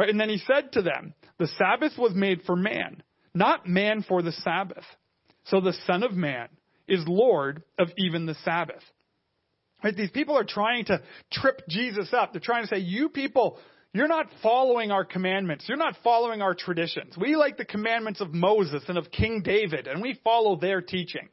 Right? 0.01 0.09
And 0.09 0.19
then 0.19 0.29
he 0.29 0.39
said 0.39 0.71
to 0.71 0.81
them, 0.81 1.13
the 1.37 1.45
Sabbath 1.59 1.91
was 1.95 2.15
made 2.15 2.41
for 2.47 2.55
man, 2.55 3.03
not 3.35 3.67
man 3.67 4.01
for 4.01 4.23
the 4.23 4.31
Sabbath. 4.31 4.83
So 5.43 5.61
the 5.61 5.75
Son 5.85 6.01
of 6.01 6.13
Man 6.13 6.47
is 6.87 7.03
Lord 7.05 7.61
of 7.77 7.89
even 7.99 8.25
the 8.25 8.33
Sabbath. 8.43 8.81
Right? 9.83 9.95
These 9.95 10.09
people 10.09 10.35
are 10.35 10.43
trying 10.43 10.85
to 10.85 11.03
trip 11.31 11.61
Jesus 11.69 12.11
up. 12.13 12.33
They're 12.33 12.41
trying 12.43 12.63
to 12.63 12.67
say, 12.67 12.79
you 12.79 13.09
people, 13.09 13.59
you're 13.93 14.07
not 14.07 14.25
following 14.41 14.89
our 14.89 15.05
commandments. 15.05 15.65
You're 15.67 15.77
not 15.77 15.97
following 16.03 16.41
our 16.41 16.55
traditions. 16.55 17.15
We 17.15 17.35
like 17.35 17.57
the 17.57 17.65
commandments 17.65 18.21
of 18.21 18.33
Moses 18.33 18.81
and 18.87 18.97
of 18.97 19.11
King 19.11 19.43
David, 19.43 19.85
and 19.85 20.01
we 20.01 20.19
follow 20.23 20.55
their 20.55 20.81
teaching. 20.81 21.29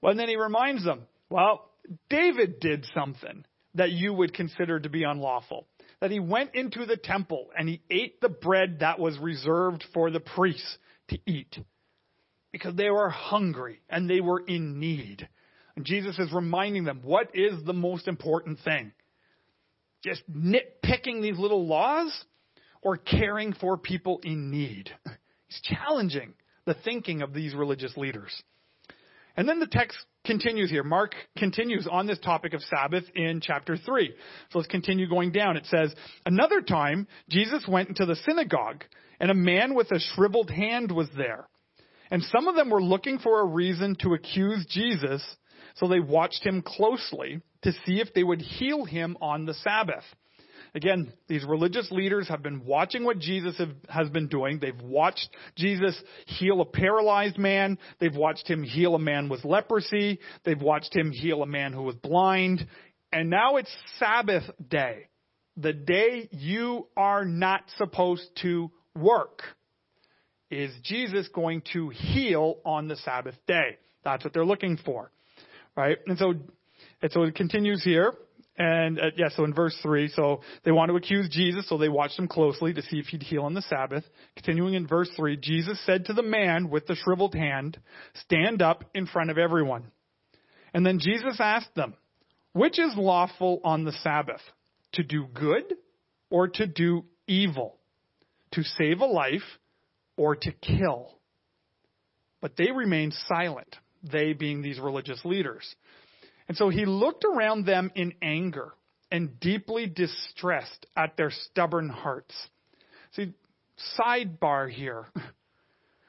Well, 0.00 0.10
and 0.10 0.18
then 0.18 0.28
he 0.28 0.34
reminds 0.34 0.84
them, 0.84 1.02
well, 1.30 1.70
David 2.10 2.58
did 2.58 2.84
something 2.96 3.44
that 3.76 3.92
you 3.92 4.12
would 4.12 4.34
consider 4.34 4.80
to 4.80 4.88
be 4.88 5.04
unlawful. 5.04 5.68
That 6.02 6.10
he 6.10 6.18
went 6.18 6.56
into 6.56 6.84
the 6.84 6.96
temple 6.96 7.50
and 7.56 7.68
he 7.68 7.80
ate 7.88 8.20
the 8.20 8.28
bread 8.28 8.80
that 8.80 8.98
was 8.98 9.16
reserved 9.18 9.84
for 9.94 10.10
the 10.10 10.18
priests 10.18 10.76
to 11.10 11.18
eat 11.26 11.56
because 12.50 12.74
they 12.74 12.90
were 12.90 13.08
hungry 13.08 13.82
and 13.88 14.10
they 14.10 14.20
were 14.20 14.40
in 14.40 14.80
need. 14.80 15.28
And 15.76 15.84
Jesus 15.84 16.18
is 16.18 16.32
reminding 16.32 16.82
them 16.82 17.02
what 17.04 17.30
is 17.34 17.62
the 17.64 17.72
most 17.72 18.08
important 18.08 18.58
thing? 18.64 18.90
Just 20.02 20.22
nitpicking 20.28 21.22
these 21.22 21.38
little 21.38 21.68
laws 21.68 22.12
or 22.82 22.96
caring 22.96 23.52
for 23.52 23.78
people 23.78 24.18
in 24.24 24.50
need? 24.50 24.90
He's 25.46 25.60
challenging 25.62 26.34
the 26.64 26.74
thinking 26.74 27.22
of 27.22 27.32
these 27.32 27.54
religious 27.54 27.96
leaders. 27.96 28.42
And 29.36 29.48
then 29.48 29.60
the 29.60 29.68
text 29.68 29.98
continues 30.24 30.70
here. 30.70 30.82
Mark 30.82 31.14
continues 31.36 31.88
on 31.90 32.06
this 32.06 32.18
topic 32.18 32.54
of 32.54 32.62
Sabbath 32.62 33.04
in 33.14 33.40
chapter 33.40 33.76
3. 33.76 34.14
So 34.50 34.58
let's 34.58 34.70
continue 34.70 35.08
going 35.08 35.32
down. 35.32 35.56
It 35.56 35.66
says, 35.66 35.94
Another 36.24 36.60
time, 36.60 37.06
Jesus 37.28 37.64
went 37.68 37.88
into 37.88 38.06
the 38.06 38.16
synagogue, 38.16 38.84
and 39.20 39.30
a 39.30 39.34
man 39.34 39.74
with 39.74 39.90
a 39.90 40.00
shriveled 40.14 40.50
hand 40.50 40.90
was 40.92 41.08
there. 41.16 41.46
And 42.10 42.22
some 42.24 42.46
of 42.46 42.56
them 42.56 42.70
were 42.70 42.82
looking 42.82 43.18
for 43.18 43.40
a 43.40 43.46
reason 43.46 43.96
to 44.00 44.14
accuse 44.14 44.66
Jesus, 44.68 45.24
so 45.76 45.88
they 45.88 46.00
watched 46.00 46.44
him 46.44 46.62
closely 46.62 47.40
to 47.62 47.72
see 47.72 48.00
if 48.00 48.12
they 48.14 48.22
would 48.22 48.42
heal 48.42 48.84
him 48.84 49.16
on 49.20 49.46
the 49.46 49.54
Sabbath. 49.54 50.04
Again, 50.74 51.12
these 51.28 51.44
religious 51.44 51.90
leaders 51.90 52.28
have 52.28 52.42
been 52.42 52.64
watching 52.64 53.04
what 53.04 53.18
Jesus 53.18 53.58
have, 53.58 53.74
has 53.88 54.08
been 54.08 54.28
doing. 54.28 54.58
They've 54.58 54.80
watched 54.80 55.28
Jesus 55.54 56.00
heal 56.26 56.62
a 56.62 56.64
paralyzed 56.64 57.36
man. 57.36 57.78
They've 58.00 58.14
watched 58.14 58.48
him 58.48 58.62
heal 58.62 58.94
a 58.94 58.98
man 58.98 59.28
with 59.28 59.44
leprosy. 59.44 60.18
They've 60.44 60.60
watched 60.60 60.96
him 60.96 61.10
heal 61.10 61.42
a 61.42 61.46
man 61.46 61.74
who 61.74 61.82
was 61.82 61.96
blind. 61.96 62.66
And 63.12 63.28
now 63.28 63.56
it's 63.56 63.70
Sabbath 63.98 64.44
day, 64.66 65.08
the 65.58 65.74
day 65.74 66.28
you 66.30 66.88
are 66.96 67.26
not 67.26 67.64
supposed 67.76 68.24
to 68.40 68.70
work 68.94 69.42
is 70.50 70.70
Jesus 70.82 71.28
going 71.28 71.62
to 71.72 71.88
heal 71.88 72.58
on 72.64 72.88
the 72.88 72.96
Sabbath 72.96 73.34
day? 73.46 73.78
That's 74.04 74.22
what 74.22 74.34
they're 74.34 74.44
looking 74.44 74.76
for, 74.76 75.10
right? 75.76 75.98
And 76.06 76.18
so, 76.18 76.34
and 77.00 77.10
so 77.12 77.22
it 77.22 77.34
continues 77.34 77.82
here. 77.82 78.12
And 78.58 78.98
uh, 78.98 79.04
yeah, 79.16 79.30
so 79.34 79.44
in 79.44 79.54
verse 79.54 79.76
3, 79.82 80.08
so 80.08 80.42
they 80.64 80.72
want 80.72 80.90
to 80.90 80.96
accuse 80.96 81.28
Jesus, 81.30 81.68
so 81.68 81.78
they 81.78 81.88
watched 81.88 82.18
him 82.18 82.28
closely 82.28 82.74
to 82.74 82.82
see 82.82 82.98
if 82.98 83.06
he'd 83.06 83.22
heal 83.22 83.44
on 83.44 83.54
the 83.54 83.62
Sabbath. 83.62 84.04
Continuing 84.36 84.74
in 84.74 84.86
verse 84.86 85.08
3, 85.16 85.38
Jesus 85.38 85.80
said 85.86 86.04
to 86.06 86.12
the 86.12 86.22
man 86.22 86.68
with 86.68 86.86
the 86.86 86.94
shriveled 86.94 87.34
hand, 87.34 87.78
Stand 88.24 88.60
up 88.60 88.84
in 88.94 89.06
front 89.06 89.30
of 89.30 89.38
everyone. 89.38 89.90
And 90.74 90.84
then 90.84 90.98
Jesus 90.98 91.36
asked 91.40 91.74
them, 91.74 91.94
Which 92.52 92.78
is 92.78 92.94
lawful 92.96 93.60
on 93.64 93.84
the 93.84 93.92
Sabbath? 93.92 94.42
To 94.94 95.02
do 95.02 95.26
good 95.32 95.74
or 96.28 96.48
to 96.48 96.66
do 96.66 97.04
evil? 97.26 97.78
To 98.52 98.62
save 98.62 99.00
a 99.00 99.06
life 99.06 99.40
or 100.18 100.36
to 100.36 100.52
kill. 100.52 101.18
But 102.42 102.56
they 102.58 102.70
remained 102.70 103.14
silent, 103.28 103.76
they 104.02 104.34
being 104.34 104.60
these 104.60 104.78
religious 104.78 105.24
leaders. 105.24 105.74
And 106.48 106.56
so 106.56 106.68
he 106.68 106.84
looked 106.84 107.24
around 107.24 107.66
them 107.66 107.90
in 107.94 108.14
anger 108.22 108.72
and 109.10 109.38
deeply 109.40 109.86
distressed 109.86 110.86
at 110.96 111.16
their 111.16 111.30
stubborn 111.30 111.88
hearts. 111.88 112.34
See, 113.12 113.32
sidebar 113.98 114.70
here. 114.70 115.06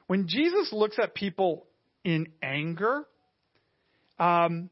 When 0.07 0.27
Jesus 0.27 0.71
looks 0.73 0.99
at 1.01 1.15
people 1.15 1.65
in 2.03 2.27
anger, 2.43 3.05
um, 4.19 4.69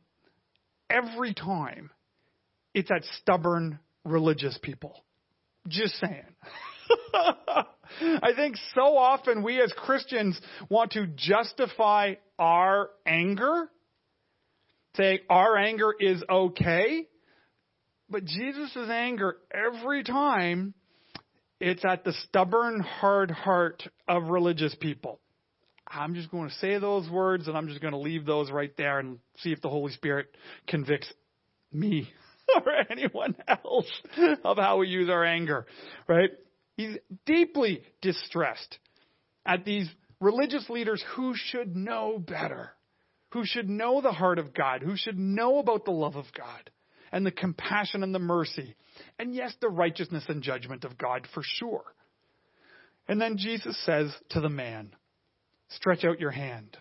every 0.90 1.34
time 1.34 1.90
it's 2.74 2.92
at 2.92 3.04
stubborn 3.22 3.80
religious 4.04 4.58
people. 4.62 5.04
Just 5.68 5.96
saying. 5.96 6.26
I 8.02 8.34
think 8.36 8.58
so 8.76 8.98
often 8.98 9.44
we 9.44 9.62
as 9.62 9.74
Christians 9.74 10.40
want 10.70 10.92
to 10.92 11.08
justify 11.08 12.16
our 12.40 12.90
anger, 13.06 13.70
say 14.96 15.22
our 15.30 15.58
anger 15.58 15.94
is 16.00 16.24
okay. 16.30 17.08
But 18.10 18.26
Jesus' 18.26 18.76
anger 18.90 19.38
every 19.54 20.04
time 20.04 20.74
it's 21.60 21.86
at 21.86 22.04
the 22.04 22.14
stubborn, 22.28 22.82
hard 22.82 23.32
heart 23.32 23.88
of 24.08 24.24
religious 24.24 24.76
people. 24.76 25.20
I'm 25.88 26.16
just 26.16 26.32
going 26.32 26.50
to 26.50 26.56
say 26.56 26.80
those 26.80 27.10
words 27.10 27.48
and 27.48 27.58
I'm 27.58 27.68
just 27.68 27.82
going 27.82 27.94
to 27.94 28.00
leave 28.00 28.26
those 28.26 28.50
right 28.50 28.76
there 28.78 29.00
and 29.00 29.20
see 29.38 29.52
if 29.52 29.62
the 29.62 29.70
Holy 29.70 29.92
Spirit 29.92 30.28
convicts 30.68 31.12
me 31.72 32.10
or 32.56 32.72
anyone 32.90 33.36
else 33.48 33.92
of 34.44 34.58
how 34.58 34.78
we 34.78 34.88
use 34.88 35.10
our 35.10 35.24
anger, 35.24 35.66
right? 36.08 36.32
He's 36.78 36.98
deeply 37.26 37.84
distressed 38.02 38.80
at 39.46 39.66
these 39.66 39.90
religious 40.20 40.70
leaders 40.70 41.04
who 41.16 41.34
should 41.36 41.76
know 41.76 42.18
better, 42.20 42.72
who 43.32 43.46
should 43.46 43.70
know 43.70 44.02
the 44.02 44.12
heart 44.12 44.40
of 44.40 44.54
God, 44.54 44.82
who 44.82 44.96
should 44.96 45.18
know 45.18 45.60
about 45.60 45.86
the 45.86 45.92
love 45.92 46.16
of 46.16 46.26
God 46.38 46.70
and 47.12 47.26
the 47.26 47.32
compassion 47.32 48.04
and 48.04 48.14
the 48.16 48.20
mercy, 48.20 48.76
and 49.20 49.34
yes, 49.34 49.54
the 49.60 49.70
righteousness 49.70 50.24
and 50.28 50.42
judgment 50.42 50.84
of 50.84 50.98
God 50.98 51.28
for 51.34 51.44
sure. 51.44 51.84
And 53.08 53.20
then 53.20 53.38
Jesus 53.38 53.78
says 53.86 54.14
to 54.30 54.40
the 54.42 54.50
man, 54.50 54.94
Stretch 55.70 56.04
out 56.04 56.20
your 56.20 56.32
hand. 56.32 56.78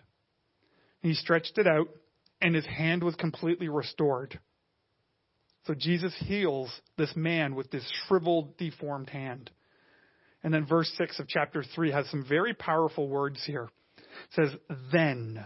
And 1.01 1.11
he 1.11 1.15
stretched 1.15 1.57
it 1.57 1.67
out, 1.67 1.87
and 2.41 2.53
his 2.53 2.65
hand 2.65 3.03
was 3.03 3.15
completely 3.15 3.69
restored. 3.69 4.39
So 5.65 5.73
Jesus 5.73 6.13
heals 6.25 6.69
this 6.97 7.15
man 7.15 7.55
with 7.55 7.71
this 7.71 7.89
shriveled, 8.07 8.57
deformed 8.57 9.09
hand. 9.09 9.51
And 10.43 10.53
then 10.53 10.65
verse 10.65 10.91
6 10.97 11.19
of 11.19 11.27
chapter 11.27 11.63
3 11.63 11.91
has 11.91 12.09
some 12.09 12.25
very 12.27 12.53
powerful 12.53 13.07
words 13.07 13.41
here. 13.45 13.69
It 13.97 14.03
says, 14.35 14.49
Then 14.91 15.45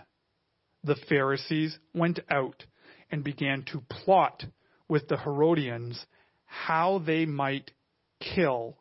the 0.86 0.96
Pharisees 1.10 1.78
went 1.94 2.20
out 2.30 2.64
and 3.12 3.24
began 3.24 3.64
to 3.72 3.82
plot 3.90 4.44
with 4.88 5.08
the 5.08 5.18
Herodians 5.18 6.06
how 6.46 7.02
they 7.06 7.26
might 7.26 7.72
kill 8.20 8.78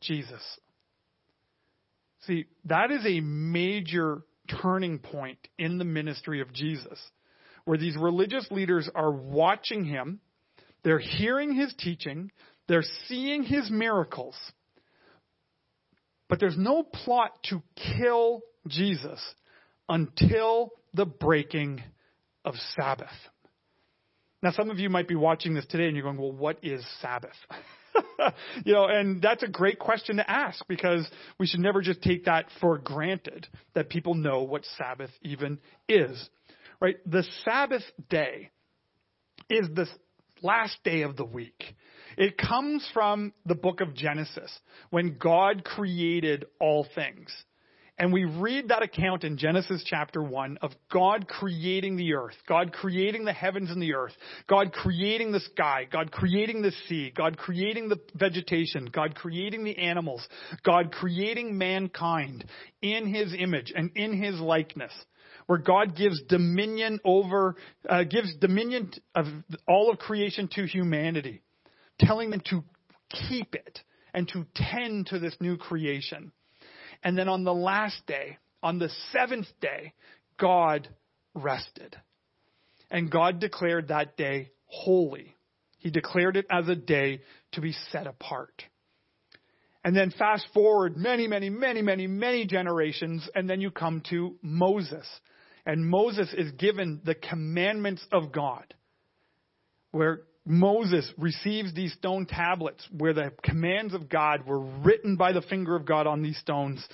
Jesus. 0.00 0.42
See, 2.26 2.46
that 2.66 2.90
is 2.90 3.04
a 3.04 3.20
major 3.20 4.22
turning 4.62 4.98
point 4.98 5.38
in 5.58 5.78
the 5.78 5.84
ministry 5.84 6.40
of 6.40 6.52
Jesus, 6.52 6.98
where 7.64 7.78
these 7.78 7.96
religious 7.96 8.46
leaders 8.50 8.88
are 8.94 9.10
watching 9.10 9.84
him, 9.84 10.20
they're 10.84 10.98
hearing 10.98 11.54
his 11.54 11.74
teaching, 11.78 12.30
they're 12.68 12.84
seeing 13.08 13.42
his 13.42 13.70
miracles, 13.70 14.36
but 16.28 16.38
there's 16.38 16.56
no 16.56 16.82
plot 16.82 17.32
to 17.50 17.62
kill 17.98 18.42
Jesus 18.68 19.20
until 19.88 20.70
the 20.94 21.06
breaking 21.06 21.82
of 22.44 22.54
Sabbath. 22.76 23.08
Now, 24.42 24.50
some 24.50 24.70
of 24.70 24.78
you 24.78 24.90
might 24.90 25.06
be 25.06 25.14
watching 25.14 25.54
this 25.54 25.66
today 25.66 25.86
and 25.86 25.96
you're 25.96 26.02
going, 26.02 26.18
well, 26.18 26.32
what 26.32 26.58
is 26.62 26.84
Sabbath? 27.00 27.36
you 28.64 28.72
know, 28.72 28.86
and 28.86 29.22
that's 29.22 29.44
a 29.44 29.48
great 29.48 29.78
question 29.78 30.16
to 30.16 30.28
ask 30.28 30.66
because 30.66 31.08
we 31.38 31.46
should 31.46 31.60
never 31.60 31.80
just 31.80 32.02
take 32.02 32.24
that 32.24 32.46
for 32.60 32.78
granted 32.78 33.46
that 33.74 33.88
people 33.88 34.14
know 34.14 34.42
what 34.42 34.64
Sabbath 34.76 35.10
even 35.22 35.58
is. 35.88 36.28
Right? 36.80 36.96
The 37.06 37.24
Sabbath 37.44 37.84
day 38.10 38.50
is 39.48 39.68
the 39.74 39.86
last 40.42 40.76
day 40.82 41.02
of 41.02 41.16
the 41.16 41.24
week. 41.24 41.76
It 42.16 42.36
comes 42.36 42.86
from 42.92 43.32
the 43.46 43.54
book 43.54 43.80
of 43.80 43.94
Genesis 43.94 44.50
when 44.90 45.18
God 45.18 45.64
created 45.64 46.46
all 46.60 46.86
things. 46.94 47.32
And 47.98 48.12
we 48.12 48.24
read 48.24 48.68
that 48.68 48.82
account 48.82 49.22
in 49.22 49.36
Genesis 49.36 49.84
chapter 49.86 50.22
1 50.22 50.58
of 50.62 50.72
God 50.90 51.28
creating 51.28 51.96
the 51.96 52.14
earth, 52.14 52.34
God 52.48 52.72
creating 52.72 53.24
the 53.24 53.34
heavens 53.34 53.70
and 53.70 53.82
the 53.82 53.94
earth, 53.94 54.14
God 54.48 54.72
creating 54.72 55.30
the 55.30 55.40
sky, 55.40 55.86
God 55.90 56.10
creating 56.10 56.62
the 56.62 56.72
sea, 56.88 57.12
God 57.14 57.36
creating 57.36 57.90
the 57.90 58.00
vegetation, 58.14 58.88
God 58.90 59.14
creating 59.14 59.64
the 59.64 59.76
animals, 59.76 60.26
God 60.64 60.90
creating 60.90 61.58
mankind 61.58 62.46
in 62.80 63.12
his 63.12 63.34
image 63.38 63.72
and 63.76 63.90
in 63.94 64.20
his 64.20 64.40
likeness. 64.40 64.92
Where 65.46 65.58
God 65.58 65.96
gives 65.96 66.22
dominion 66.28 66.98
over, 67.04 67.56
uh, 67.88 68.04
gives 68.04 68.34
dominion 68.36 68.90
of 69.14 69.26
all 69.68 69.90
of 69.90 69.98
creation 69.98 70.48
to 70.54 70.66
humanity, 70.66 71.42
telling 71.98 72.30
them 72.30 72.42
to 72.50 72.64
keep 73.28 73.54
it 73.54 73.80
and 74.14 74.28
to 74.28 74.46
tend 74.54 75.08
to 75.08 75.18
this 75.18 75.36
new 75.40 75.56
creation. 75.56 76.32
And 77.02 77.16
then 77.16 77.28
on 77.28 77.44
the 77.44 77.54
last 77.54 78.06
day, 78.06 78.38
on 78.62 78.78
the 78.78 78.90
seventh 79.12 79.48
day, 79.60 79.92
God 80.38 80.88
rested. 81.34 81.96
And 82.90 83.10
God 83.10 83.40
declared 83.40 83.88
that 83.88 84.16
day 84.16 84.50
holy. 84.66 85.34
He 85.78 85.90
declared 85.90 86.36
it 86.36 86.46
as 86.50 86.68
a 86.68 86.76
day 86.76 87.22
to 87.52 87.60
be 87.60 87.74
set 87.90 88.06
apart. 88.06 88.62
And 89.84 89.96
then 89.96 90.12
fast 90.16 90.46
forward 90.54 90.96
many, 90.96 91.26
many, 91.26 91.50
many, 91.50 91.82
many, 91.82 92.06
many 92.06 92.46
generations, 92.46 93.28
and 93.34 93.50
then 93.50 93.60
you 93.60 93.70
come 93.72 94.02
to 94.10 94.36
Moses. 94.40 95.06
And 95.66 95.84
Moses 95.84 96.32
is 96.36 96.52
given 96.52 97.00
the 97.04 97.16
commandments 97.16 98.04
of 98.12 98.30
God, 98.30 98.74
where 99.90 100.22
Moses 100.44 101.10
receives 101.16 101.72
these 101.72 101.92
stone 101.92 102.26
tablets 102.26 102.86
where 102.90 103.12
the 103.12 103.32
commands 103.44 103.94
of 103.94 104.08
God 104.08 104.46
were 104.46 104.60
written 104.60 105.16
by 105.16 105.32
the 105.32 105.42
finger 105.42 105.76
of 105.76 105.86
God 105.86 106.06
on 106.06 106.22
these 106.22 106.38
stones. 106.38 106.84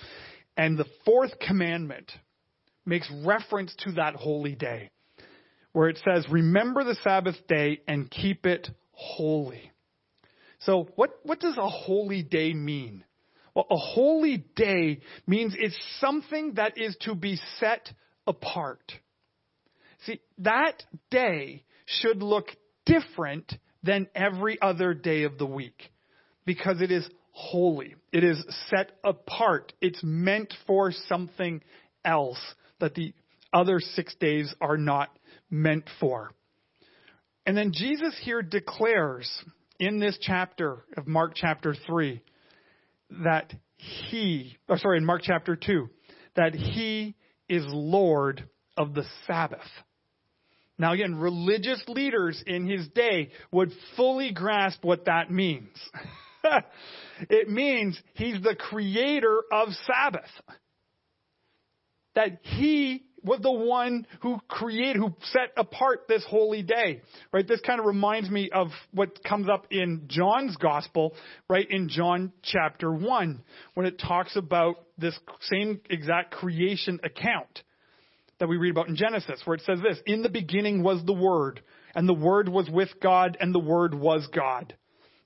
And 0.56 0.76
the 0.76 0.86
fourth 1.04 1.38
commandment 1.38 2.10
makes 2.84 3.10
reference 3.24 3.74
to 3.84 3.92
that 3.92 4.16
holy 4.16 4.54
day, 4.54 4.90
where 5.72 5.88
it 5.88 6.00
says, 6.04 6.26
Remember 6.30 6.84
the 6.84 6.96
Sabbath 7.02 7.36
day 7.46 7.80
and 7.86 8.10
keep 8.10 8.44
it 8.44 8.68
holy. 8.92 9.70
So, 10.60 10.88
what, 10.96 11.10
what 11.22 11.40
does 11.40 11.56
a 11.56 11.68
holy 11.68 12.22
day 12.22 12.52
mean? 12.52 13.04
Well, 13.54 13.66
a 13.70 13.76
holy 13.76 14.44
day 14.56 15.00
means 15.26 15.54
it's 15.56 15.78
something 16.00 16.54
that 16.54 16.76
is 16.76 16.96
to 17.02 17.14
be 17.14 17.40
set 17.58 17.90
apart. 18.26 18.92
See, 20.04 20.20
that 20.38 20.82
day 21.10 21.64
should 21.86 22.22
look 22.22 22.48
different 22.88 23.52
than 23.82 24.08
every 24.14 24.60
other 24.60 24.94
day 24.94 25.22
of 25.22 25.38
the 25.38 25.46
week 25.46 25.92
because 26.44 26.80
it 26.80 26.90
is 26.90 27.08
holy. 27.30 27.94
It 28.12 28.24
is 28.24 28.42
set 28.68 28.92
apart. 29.04 29.72
It's 29.80 30.00
meant 30.02 30.52
for 30.66 30.90
something 31.08 31.62
else 32.04 32.40
that 32.80 32.94
the 32.94 33.12
other 33.52 33.80
six 33.80 34.14
days 34.16 34.52
are 34.60 34.76
not 34.76 35.16
meant 35.50 35.88
for. 36.00 36.32
And 37.46 37.56
then 37.56 37.72
Jesus 37.72 38.18
here 38.22 38.42
declares 38.42 39.30
in 39.78 40.00
this 40.00 40.18
chapter 40.20 40.84
of 40.96 41.06
Mark 41.06 41.32
chapter 41.34 41.74
3 41.86 42.20
that 43.24 43.52
he, 43.76 44.56
or 44.68 44.76
sorry, 44.78 44.98
in 44.98 45.04
Mark 45.04 45.22
chapter 45.22 45.56
2, 45.56 45.88
that 46.36 46.54
he 46.54 47.14
is 47.48 47.64
Lord 47.68 48.48
of 48.76 48.94
the 48.94 49.04
Sabbath. 49.26 49.60
Now, 50.78 50.92
again, 50.92 51.16
religious 51.16 51.82
leaders 51.88 52.42
in 52.46 52.68
his 52.68 52.86
day 52.88 53.30
would 53.50 53.72
fully 53.96 54.32
grasp 54.32 54.84
what 54.84 55.06
that 55.06 55.30
means. 55.30 55.76
it 57.28 57.48
means 57.50 58.00
he's 58.14 58.40
the 58.42 58.54
creator 58.54 59.40
of 59.52 59.68
Sabbath. 59.86 60.30
That 62.14 62.38
he 62.42 63.04
was 63.24 63.40
the 63.40 63.52
one 63.52 64.06
who 64.22 64.38
created, 64.46 64.96
who 64.96 65.14
set 65.32 65.50
apart 65.56 66.02
this 66.08 66.24
holy 66.28 66.62
day, 66.62 67.02
right? 67.32 67.46
This 67.46 67.60
kind 67.60 67.80
of 67.80 67.86
reminds 67.86 68.30
me 68.30 68.50
of 68.52 68.68
what 68.92 69.22
comes 69.24 69.48
up 69.48 69.66
in 69.70 70.04
John's 70.06 70.56
gospel, 70.56 71.14
right? 71.50 71.66
In 71.68 71.88
John 71.88 72.32
chapter 72.42 72.92
1, 72.92 73.42
when 73.74 73.86
it 73.86 73.98
talks 73.98 74.36
about 74.36 74.76
this 74.96 75.18
same 75.40 75.80
exact 75.90 76.32
creation 76.32 77.00
account 77.02 77.62
that 78.38 78.48
we 78.48 78.56
read 78.56 78.70
about 78.70 78.88
in 78.88 78.96
Genesis, 78.96 79.40
where 79.44 79.56
it 79.56 79.62
says 79.62 79.80
this 79.82 79.98
In 80.06 80.22
the 80.22 80.28
beginning 80.28 80.82
was 80.82 81.04
the 81.04 81.12
Word, 81.12 81.60
and 81.94 82.08
the 82.08 82.14
Word 82.14 82.48
was 82.48 82.68
with 82.70 82.90
God, 83.02 83.36
and 83.40 83.54
the 83.54 83.58
Word 83.58 83.94
was 83.94 84.26
God. 84.34 84.74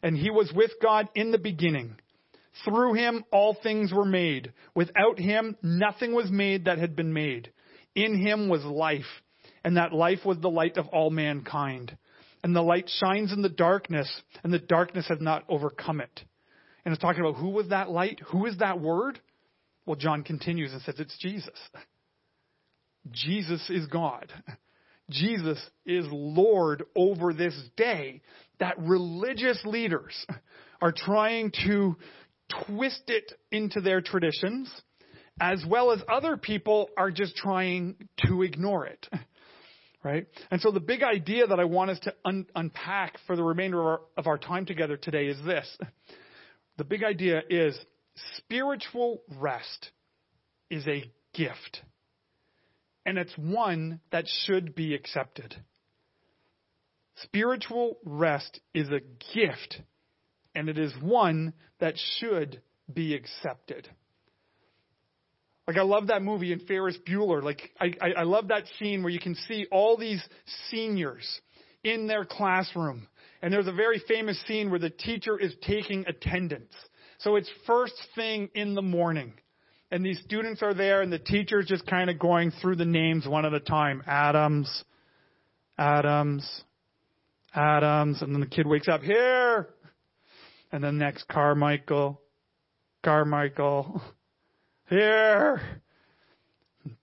And 0.03 0.17
he 0.17 0.31
was 0.31 0.53
with 0.55 0.73
God 0.83 1.09
in 1.15 1.31
the 1.31 1.39
beginning. 1.39 1.97
Through 2.65 2.95
him 2.95 3.25
all 3.33 3.57
things 3.63 3.93
were 3.93 4.05
made. 4.05 4.53
Without 4.75 5.19
him 5.19 5.57
nothing 5.63 6.15
was 6.15 6.31
made 6.31 6.67
that 6.67 6.79
had 6.79 6.97
been 6.97 7.13
made. 7.13 7.53
In 7.95 8.19
him 8.19 8.49
was 8.49 8.65
life, 8.65 9.07
and 9.65 9.77
that 9.77 9.93
life 9.93 10.21
was 10.25 10.39
the 10.39 10.51
light 10.51 10.77
of 10.77 10.89
all 10.89 11.11
mankind. 11.11 11.97
And 12.43 12.57
the 12.57 12.63
light 12.63 12.91
shines 13.01 13.33
in 13.33 13.43
the 13.43 13.49
darkness, 13.49 14.11
and 14.43 14.53
the 14.53 14.59
darkness 14.59 15.07
has 15.09 15.21
not 15.21 15.45
overcome 15.49 16.01
it. 16.01 16.23
And 16.85 16.93
it's 16.93 17.01
talking 17.01 17.21
about 17.21 17.37
who 17.37 17.51
was 17.51 17.69
that 17.69 17.91
light? 17.91 18.21
Who 18.33 18.47
is 18.47 18.59
that 18.59 18.81
word? 18.81 19.21
Well, 19.87 19.97
John 19.97 20.25
continues 20.25 20.73
and 20.73 20.83
says 20.83 20.97
it's 20.99 21.17
Jesus. 21.19 21.59
Jesus 23.11 23.69
is 23.69 23.87
God. 23.87 24.33
Jesus 25.11 25.59
is 25.85 26.07
Lord 26.11 26.85
over 26.97 27.33
this 27.33 27.55
day 27.77 28.23
that 28.61 28.79
religious 28.79 29.61
leaders 29.65 30.15
are 30.81 30.93
trying 30.93 31.53
to 31.67 31.97
twist 32.67 33.03
it 33.09 33.33
into 33.51 33.81
their 33.81 34.01
traditions, 34.01 34.71
as 35.41 35.65
well 35.69 35.91
as 35.93 36.01
other 36.11 36.37
people 36.37 36.89
are 36.97 37.11
just 37.11 37.37
trying 37.37 37.97
to 38.27 38.43
ignore 38.43 38.87
it. 38.87 39.09
Right? 40.05 40.27
And 40.51 40.61
so 40.61 40.73
the 40.73 40.81
big 40.81 41.05
idea 41.05 41.47
that 41.47 41.61
I 41.61 41.65
want 41.65 41.91
us 41.93 42.01
to 42.01 42.15
un- 42.25 42.47
unpack 42.57 43.19
for 43.29 43.37
the 43.37 43.45
remainder 43.45 43.79
of 43.79 43.87
our, 43.87 44.01
of 44.17 44.27
our 44.27 44.37
time 44.37 44.67
together 44.67 44.97
today 44.97 45.27
is 45.27 45.37
this. 45.45 45.79
The 46.77 46.83
big 46.83 47.05
idea 47.05 47.43
is 47.49 47.79
spiritual 48.39 49.23
rest 49.39 49.93
is 50.71 50.85
a 50.89 51.05
gift 51.35 51.83
and 53.05 53.19
it's 53.19 53.37
one 53.37 54.01
that 54.11 54.27
should 54.45 54.75
be 54.75 54.95
accepted. 54.95 55.55
Spiritual 57.17 57.99
rest 58.05 58.61
is 58.75 58.89
a 58.89 59.01
gift, 59.35 59.81
and 60.55 60.69
it 60.69 60.79
is 60.79 60.93
one 61.01 61.53
that 61.81 61.95
should 62.19 62.63
be 62.93 63.15
accepted. 63.15 63.89
Like 65.67 65.77
I 65.77 65.83
love 65.83 66.09
that 66.09 66.23
movie 66.23 66.53
in 66.53 66.61
Ferris 66.61 66.99
Bueller. 67.07 67.43
Like 67.43 67.71
I, 67.81 67.93
I, 68.01 68.13
I 68.19 68.23
love 68.25 68.49
that 68.49 68.65
scene 68.79 69.03
where 69.03 69.13
you 69.13 69.21
can 69.21 69.35
see 69.35 69.67
all 69.71 69.97
these 69.97 70.23
seniors 70.71 71.41
in 71.85 72.07
their 72.07 72.25
classroom. 72.25 73.07
And 73.41 73.53
there's 73.53 73.69
a 73.69 73.73
very 73.73 74.03
famous 74.09 74.41
scene 74.47 74.71
where 74.71 74.79
the 74.79 74.91
teacher 74.91 75.39
is 75.39 75.55
taking 75.63 76.05
attendance. 76.07 76.73
So 77.19 77.37
it's 77.37 77.51
first 77.67 77.95
thing 78.15 78.49
in 78.55 78.75
the 78.75 78.83
morning 78.83 79.35
and 79.93 80.03
these 80.03 80.19
students 80.21 80.63
are 80.63 80.73
there, 80.73 81.03
and 81.03 81.13
the 81.13 81.19
teacher's 81.19 81.67
just 81.67 81.87
kind 81.87 82.09
of 82.09 82.19
going 82.19 82.51
through 82.51 82.77
the 82.77 82.87
names 82.87 83.29
one 83.29 83.45
at 83.45 83.53
a 83.53 83.61
time. 83.61 84.03
Adams, 84.07 84.85
Adams, 85.77 86.63
Adams, 87.55 88.23
and 88.23 88.33
then 88.33 88.41
the 88.41 88.47
kid 88.47 88.67
wakes 88.67 88.89
up 88.89 89.03
here, 89.03 89.69
and 90.73 90.83
then 90.83 90.97
next 90.97 91.29
Carmichael, 91.29 92.23
Carmichael, 93.05 94.01
here, 94.89 95.61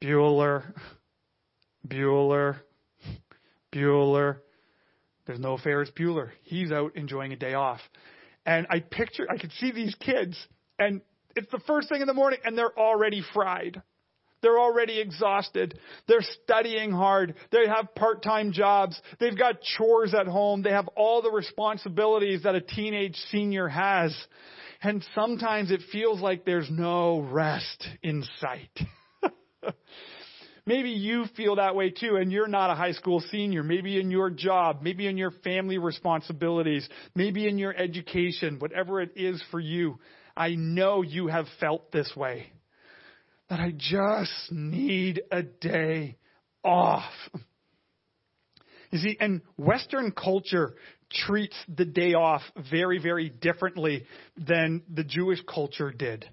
Bueller, 0.02 0.74
Bueller, 1.88 2.56
Bueller. 3.72 4.38
There's 5.28 5.40
no 5.40 5.60
Ferris 5.60 5.92
Bueller. 5.96 6.32
He's 6.42 6.72
out 6.72 6.96
enjoying 6.96 7.34
a 7.34 7.38
day 7.38 7.54
off. 7.54 7.82
And 8.48 8.66
I 8.72 8.80
picture, 8.80 9.28
I 9.30 9.38
could 9.38 9.52
see 9.60 9.72
these 9.72 9.94
kids, 9.94 10.36
and 10.80 11.02
it's 11.40 11.52
the 11.52 11.60
first 11.60 11.90
thing 11.90 12.02
in 12.02 12.08
the 12.08 12.14
morning 12.14 12.40
and 12.44 12.58
they're 12.58 12.78
already 12.78 13.24
fried. 13.34 13.82
They're 14.42 14.60
already 14.60 15.00
exhausted. 15.00 15.78
They're 16.08 16.26
studying 16.44 16.92
hard. 16.92 17.36
They 17.52 17.68
have 17.68 17.94
part-time 17.96 18.54
jobs. 18.54 19.00
They've 19.20 19.38
got 19.38 19.62
chores 19.62 20.14
at 20.14 20.28
home. 20.28 20.62
They 20.62 20.72
have 20.72 20.88
all 20.96 21.22
the 21.22 21.32
responsibilities 21.32 22.44
that 22.44 22.56
a 22.56 22.62
teenage 22.62 23.16
senior 23.32 23.68
has. 23.68 24.16
And 24.82 25.06
sometimes 25.14 25.72
it 25.72 25.82
feels 25.92 26.22
like 26.22 26.46
there's 26.46 26.70
no 26.72 27.20
rest 27.20 27.86
in 28.02 28.24
sight. 28.40 28.80
maybe 30.66 30.92
you 30.92 31.26
feel 31.36 31.58
that 31.58 31.76
way 31.76 31.90
too, 31.90 32.16
and 32.16 32.32
you're 32.32 32.48
not 32.48 32.70
a 32.70 32.76
high 32.76 32.94
school 32.94 33.20
senior. 33.20 33.62
Maybe 33.62 34.00
in 34.00 34.10
your 34.10 34.30
job, 34.30 34.80
maybe 34.82 35.06
in 35.08 35.18
your 35.18 35.32
family 35.44 35.78
responsibilities, 35.78 36.88
maybe 37.14 37.46
in 37.46 37.58
your 37.58 37.76
education, 37.76 38.58
whatever 38.60 39.02
it 39.02 39.12
is 39.18 39.44
for 39.52 39.60
you. 39.60 40.00
I 40.40 40.56
know 40.56 41.02
you 41.02 41.28
have 41.28 41.48
felt 41.60 41.92
this 41.92 42.14
way. 42.16 42.50
That 43.50 43.60
I 43.60 43.74
just 43.76 44.52
need 44.52 45.22
a 45.32 45.44
day 45.44 46.16
off. 46.64 47.12
You 48.92 49.00
see, 49.00 49.18
and 49.20 49.42
Western 49.58 50.12
culture 50.12 50.76
treats 51.12 51.58
the 51.68 51.84
day 51.84 52.14
off 52.14 52.42
very, 52.72 53.00
very 53.00 53.30
differently 53.30 54.06
than 54.38 54.82
the 54.92 55.04
Jewish 55.04 55.42
culture 55.44 55.92
did. 55.92 56.26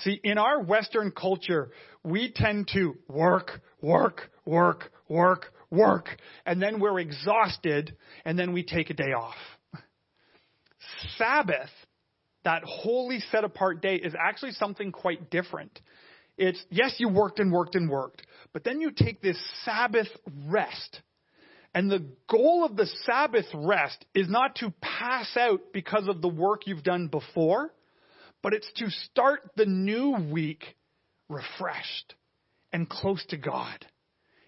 See, 0.00 0.20
in 0.22 0.36
our 0.36 0.62
Western 0.62 1.10
culture, 1.10 1.70
we 2.04 2.32
tend 2.34 2.68
to 2.74 2.98
work, 3.08 3.62
work, 3.80 4.30
work, 4.44 4.92
work, 5.08 5.46
work, 5.70 6.08
and 6.44 6.60
then 6.60 6.78
we're 6.78 7.00
exhausted, 7.00 7.96
and 8.24 8.38
then 8.38 8.52
we 8.52 8.64
take 8.64 8.90
a 8.90 8.94
day 8.94 9.12
off. 9.12 9.36
Sabbath, 11.16 11.70
that 12.44 12.62
holy 12.64 13.20
set 13.30 13.44
apart 13.44 13.82
day, 13.82 13.96
is 13.96 14.14
actually 14.18 14.52
something 14.52 14.92
quite 14.92 15.30
different. 15.30 15.78
It's, 16.38 16.62
yes, 16.70 16.94
you 16.98 17.08
worked 17.08 17.38
and 17.38 17.52
worked 17.52 17.74
and 17.74 17.90
worked, 17.90 18.22
but 18.52 18.64
then 18.64 18.80
you 18.80 18.92
take 18.92 19.20
this 19.20 19.38
Sabbath 19.64 20.08
rest. 20.46 21.00
And 21.74 21.90
the 21.90 22.06
goal 22.28 22.64
of 22.64 22.76
the 22.76 22.86
Sabbath 23.04 23.46
rest 23.54 24.04
is 24.14 24.28
not 24.28 24.56
to 24.56 24.72
pass 24.80 25.36
out 25.36 25.60
because 25.72 26.08
of 26.08 26.20
the 26.20 26.28
work 26.28 26.66
you've 26.66 26.82
done 26.82 27.08
before, 27.08 27.72
but 28.42 28.54
it's 28.54 28.70
to 28.76 28.90
start 29.10 29.50
the 29.56 29.66
new 29.66 30.16
week 30.32 30.64
refreshed 31.28 32.14
and 32.72 32.88
close 32.88 33.24
to 33.26 33.36
God 33.36 33.84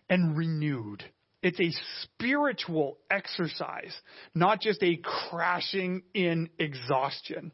and 0.09 0.37
renewed. 0.37 1.05
It's 1.43 1.61
a 1.61 1.71
spiritual 2.03 2.99
exercise, 3.11 3.95
not 4.35 4.61
just 4.61 4.83
a 4.83 4.99
crashing 5.29 6.03
in 6.15 6.51
exhaustion. 6.59 7.53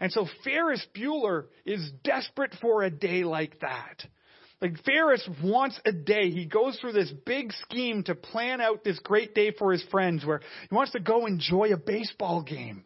And 0.00 0.12
so 0.12 0.26
Ferris 0.42 0.84
Bueller 0.94 1.44
is 1.64 1.90
desperate 2.02 2.54
for 2.60 2.82
a 2.82 2.90
day 2.90 3.24
like 3.24 3.60
that. 3.60 4.04
Like 4.60 4.82
Ferris 4.84 5.28
wants 5.42 5.78
a 5.84 5.92
day. 5.92 6.30
He 6.30 6.46
goes 6.46 6.78
through 6.78 6.92
this 6.92 7.12
big 7.26 7.52
scheme 7.52 8.02
to 8.04 8.14
plan 8.14 8.60
out 8.60 8.82
this 8.84 8.98
great 9.00 9.34
day 9.34 9.52
for 9.52 9.72
his 9.72 9.82
friends 9.90 10.24
where 10.24 10.40
he 10.68 10.74
wants 10.74 10.92
to 10.92 11.00
go 11.00 11.26
enjoy 11.26 11.72
a 11.72 11.76
baseball 11.76 12.42
game. 12.42 12.84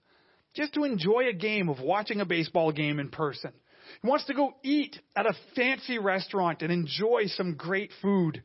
Just 0.54 0.74
to 0.74 0.84
enjoy 0.84 1.28
a 1.28 1.34
game 1.34 1.68
of 1.68 1.78
watching 1.80 2.20
a 2.20 2.26
baseball 2.26 2.72
game 2.72 2.98
in 2.98 3.10
person. 3.10 3.52
He 4.02 4.08
wants 4.08 4.24
to 4.26 4.34
go 4.34 4.54
eat 4.64 4.98
at 5.14 5.26
a 5.26 5.34
fancy 5.54 5.98
restaurant 5.98 6.62
and 6.62 6.72
enjoy 6.72 7.26
some 7.26 7.54
great 7.54 7.92
food. 8.02 8.42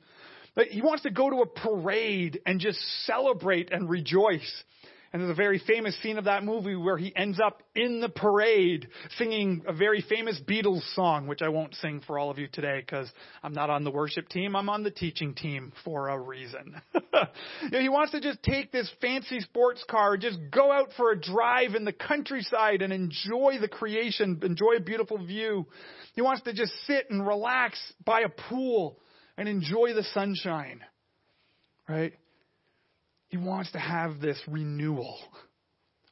But 0.54 0.68
He 0.68 0.82
wants 0.82 1.04
to 1.04 1.10
go 1.10 1.30
to 1.30 1.38
a 1.38 1.48
parade 1.48 2.40
and 2.46 2.60
just 2.60 2.80
celebrate 3.06 3.72
and 3.72 3.90
rejoice. 3.90 4.64
And 5.14 5.22
there's 5.22 5.32
a 5.32 5.36
very 5.36 5.60
famous 5.60 5.96
scene 6.02 6.18
of 6.18 6.26
that 6.26 6.44
movie 6.44 6.76
where 6.76 6.98
he 6.98 7.16
ends 7.16 7.40
up 7.40 7.62
in 7.76 8.02
the 8.02 8.10
parade 8.10 8.88
singing 9.20 9.62
a 9.68 9.72
very 9.74 10.02
famous 10.02 10.42
Beatles 10.44 10.82
song, 10.96 11.28
which 11.28 11.44
I 11.44 11.50
won't 11.50 11.76
sing 11.76 12.02
for 12.08 12.18
all 12.18 12.32
of 12.32 12.40
you 12.40 12.48
today 12.52 12.80
because 12.80 13.08
I'm 13.44 13.54
not 13.54 13.70
on 13.70 13.84
the 13.84 13.92
worship 13.92 14.28
team. 14.28 14.56
I'm 14.56 14.70
on 14.70 14.82
the 14.82 14.90
teaching 14.90 15.36
team 15.36 15.72
for 15.86 16.10
a 16.10 16.20
reason. 16.20 16.82
you 16.96 17.70
know, 17.72 17.80
he 17.80 17.90
wants 17.90 18.14
to 18.14 18.22
just 18.22 18.42
take 18.42 18.72
this 18.72 18.92
fancy 19.02 19.40
sports 19.42 19.86
car, 19.88 20.18
just 20.18 20.40
go 20.50 20.72
out 20.72 20.90
for 20.98 21.12
a 21.12 21.20
drive 21.20 21.76
in 21.76 21.86
the 21.86 21.94
countryside 21.94 22.82
and 22.82 22.92
enjoy 22.92 23.60
the 23.62 23.68
creation, 23.68 24.40
enjoy 24.42 24.78
a 24.78 24.82
beautiful 24.82 25.24
view. 25.24 25.68
He 26.16 26.24
wants 26.24 26.42
to 26.44 26.54
just 26.54 26.74
sit 26.88 27.12
and 27.12 27.26
relax 27.26 27.80
by 28.04 28.22
a 28.22 28.30
pool 28.30 28.98
and 29.38 29.48
enjoy 29.48 29.94
the 29.94 30.04
sunshine. 30.16 30.82
Right? 31.88 32.14
He 33.34 33.38
wants 33.38 33.72
to 33.72 33.80
have 33.80 34.20
this 34.20 34.40
renewal, 34.48 35.18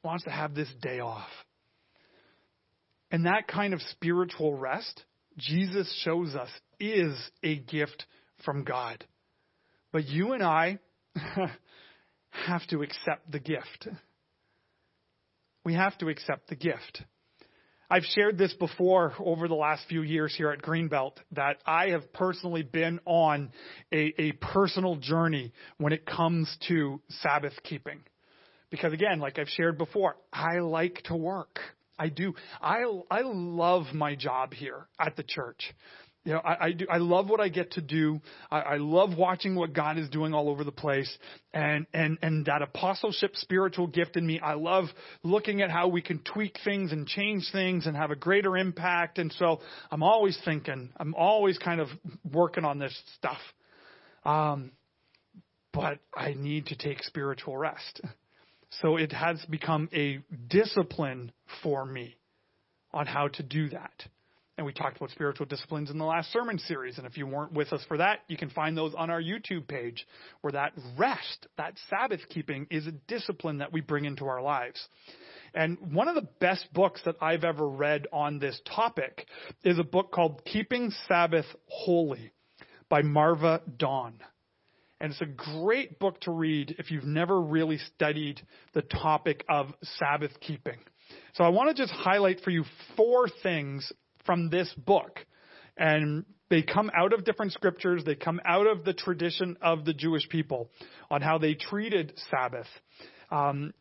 wants 0.04 0.24
to 0.24 0.32
have 0.32 0.56
this 0.56 0.74
day 0.82 1.02
off. 1.02 1.30
And 3.12 3.28
that 3.28 3.48
kind 3.48 3.76
of 3.76 3.82
spiritual 3.92 4.58
rest, 4.58 5.04
Jesus 5.38 5.88
shows 6.04 6.34
us, 6.34 6.50
is 6.80 7.14
a 7.44 7.58
gift 7.58 8.08
from 8.44 8.64
God. 8.64 9.06
But 9.92 10.08
you 10.08 10.34
and 10.34 10.42
I 10.42 10.80
have 12.32 12.66
to 12.70 12.82
accept 12.82 13.32
the 13.32 13.40
gift. 13.40 13.88
We 15.64 15.76
have 15.76 15.96
to 16.00 16.10
accept 16.10 16.50
the 16.50 16.56
gift. 16.56 17.04
I've 17.92 18.06
shared 18.16 18.38
this 18.38 18.54
before 18.54 19.12
over 19.20 19.50
the 19.50 19.54
last 19.54 19.84
few 19.90 20.02
years 20.02 20.34
here 20.34 20.50
at 20.50 20.62
Greenbelt 20.62 21.18
that 21.34 21.58
I 21.66 21.90
have 21.90 22.14
personally 22.14 22.64
been 22.64 23.02
on 23.04 23.52
a, 23.92 24.14
a 24.18 24.32
personal 24.32 24.96
journey 24.96 25.52
when 25.78 25.92
it 25.92 26.06
comes 26.06 26.50
to 26.70 27.02
Sabbath 27.22 27.52
keeping. 27.64 28.00
Because 28.70 28.94
again, 28.94 29.20
like 29.20 29.40
I've 29.40 29.50
shared 29.50 29.78
before, 29.78 30.16
I 30.32 30.60
like 30.60 31.02
to 31.08 31.18
work. 31.18 31.60
I 32.00 32.08
do. 32.08 32.34
I, 32.62 32.86
I 33.12 33.24
love 33.26 33.88
my 33.94 34.16
job 34.16 34.54
here 34.54 34.88
at 34.98 35.18
the 35.18 35.24
church. 35.24 35.74
You 36.24 36.34
know, 36.34 36.40
I, 36.40 36.66
I 36.66 36.72
do. 36.74 36.86
I 36.88 36.98
love 36.98 37.30
what 37.30 37.40
I 37.40 37.50
get 37.50 37.72
to 37.72 37.82
do. 37.82 38.22
I, 38.52 38.60
I 38.60 38.78
love 38.78 39.18
watching 39.18 39.56
what 39.56 39.74
God 39.74 39.98
is 39.98 40.08
doing 40.10 40.36
all 40.36 40.50
over 40.50 40.64
the 40.64 40.72
place, 40.72 41.12
and 41.52 41.88
and 41.96 42.20
and 42.22 42.46
that 42.46 42.62
apostleship 42.62 43.36
spiritual 43.36 43.88
gift 43.88 44.18
in 44.18 44.28
me. 44.28 44.40
I 44.40 44.54
love 44.54 44.86
looking 45.24 45.64
at 45.64 45.72
how 45.72 45.88
we 45.88 46.04
can 46.04 46.20
tweak 46.20 46.60
things 46.64 46.92
and 46.92 47.08
change 47.08 47.50
things 47.52 47.88
and 47.88 47.98
have 47.98 48.12
a 48.12 48.16
greater 48.16 48.56
impact. 48.56 49.18
And 49.18 49.34
so 49.34 49.62
I'm 49.90 50.04
always 50.04 50.38
thinking. 50.46 50.90
I'm 50.98 51.16
always 51.16 51.58
kind 51.58 51.82
of 51.82 51.88
working 52.32 52.66
on 52.66 52.78
this 52.78 52.96
stuff. 53.18 53.40
Um, 54.24 54.74
but 55.74 55.98
I 56.14 56.34
need 56.34 56.68
to 56.68 56.76
take 56.76 57.02
spiritual 57.02 57.58
rest. 57.58 58.02
So 58.82 58.98
it 58.98 59.12
has 59.12 59.44
become 59.50 59.90
a 59.92 60.20
discipline 60.48 61.32
for 61.64 61.84
me 61.84 62.16
on 62.94 63.08
how 63.08 63.30
to 63.30 63.44
do 63.44 63.70
that. 63.70 64.06
And 64.62 64.66
we 64.68 64.74
talked 64.74 64.98
about 64.98 65.10
spiritual 65.10 65.48
disciplines 65.48 65.90
in 65.90 65.98
the 65.98 66.06
last 66.06 66.32
sermon 66.32 66.60
series. 66.60 67.00
And 67.00 67.08
if 67.08 67.18
you 67.18 67.26
weren't 67.26 67.52
with 67.52 67.74
us 67.74 67.84
for 67.88 67.98
that, 67.98 68.20
you 68.28 68.38
can 68.38 68.52
find 68.52 68.78
those 68.78 68.94
on 68.94 69.10
our 69.10 69.20
YouTube 69.20 69.68
page 69.68 70.06
where 70.42 70.52
that 70.52 70.74
rest, 71.00 71.48
that 71.58 71.74
Sabbath 71.90 72.20
keeping 72.30 72.68
is 72.70 72.86
a 72.86 72.92
discipline 72.92 73.58
that 73.58 73.74
we 73.74 73.82
bring 73.82 74.06
into 74.06 74.28
our 74.28 74.40
lives. 74.40 74.80
And 75.56 75.96
one 75.96 76.08
of 76.08 76.14
the 76.14 76.28
best 76.40 76.72
books 76.74 77.02
that 77.06 77.16
I've 77.20 77.44
ever 77.44 77.68
read 77.68 78.06
on 78.14 78.38
this 78.38 78.62
topic 78.76 79.26
is 79.64 79.80
a 79.80 79.84
book 79.84 80.12
called 80.12 80.46
Keeping 80.46 80.92
Sabbath 81.08 81.48
Holy 81.66 82.32
by 82.88 83.02
Marva 83.02 83.64
Dawn. 83.78 84.14
And 85.00 85.12
it's 85.12 85.22
a 85.22 85.26
great 85.26 85.98
book 85.98 86.22
to 86.22 86.32
read 86.32 86.76
if 86.78 86.92
you've 86.92 87.04
never 87.04 87.42
really 87.42 87.80
studied 87.96 88.40
the 88.76 88.84
topic 88.84 89.44
of 89.50 89.74
Sabbath 89.98 90.40
keeping. 90.40 90.78
So 91.34 91.44
I 91.44 91.50
want 91.50 91.76
to 91.76 91.84
just 91.84 91.92
highlight 91.92 92.42
for 92.42 92.52
you 92.52 92.64
four 92.96 93.28
things 93.42 93.92
from 94.26 94.50
this 94.50 94.72
book. 94.78 95.20
And 95.78 96.26
they 96.50 96.62
come 96.62 96.92
out 96.96 97.14
of 97.14 97.24
different 97.24 97.54
scriptures, 97.54 98.04
they 98.06 98.16
come 98.16 98.42
out 98.46 98.68
of 98.68 98.84
the 98.84 98.94
tradition 98.94 99.58
of 99.62 99.86
the 99.86 99.94
Jewish 99.94 100.28
people 100.30 100.70
on 101.10 101.22
how 101.22 101.38
they 101.38 101.54
treated 101.54 102.14
Sabbath. 102.30 102.68
Um, 103.32 103.74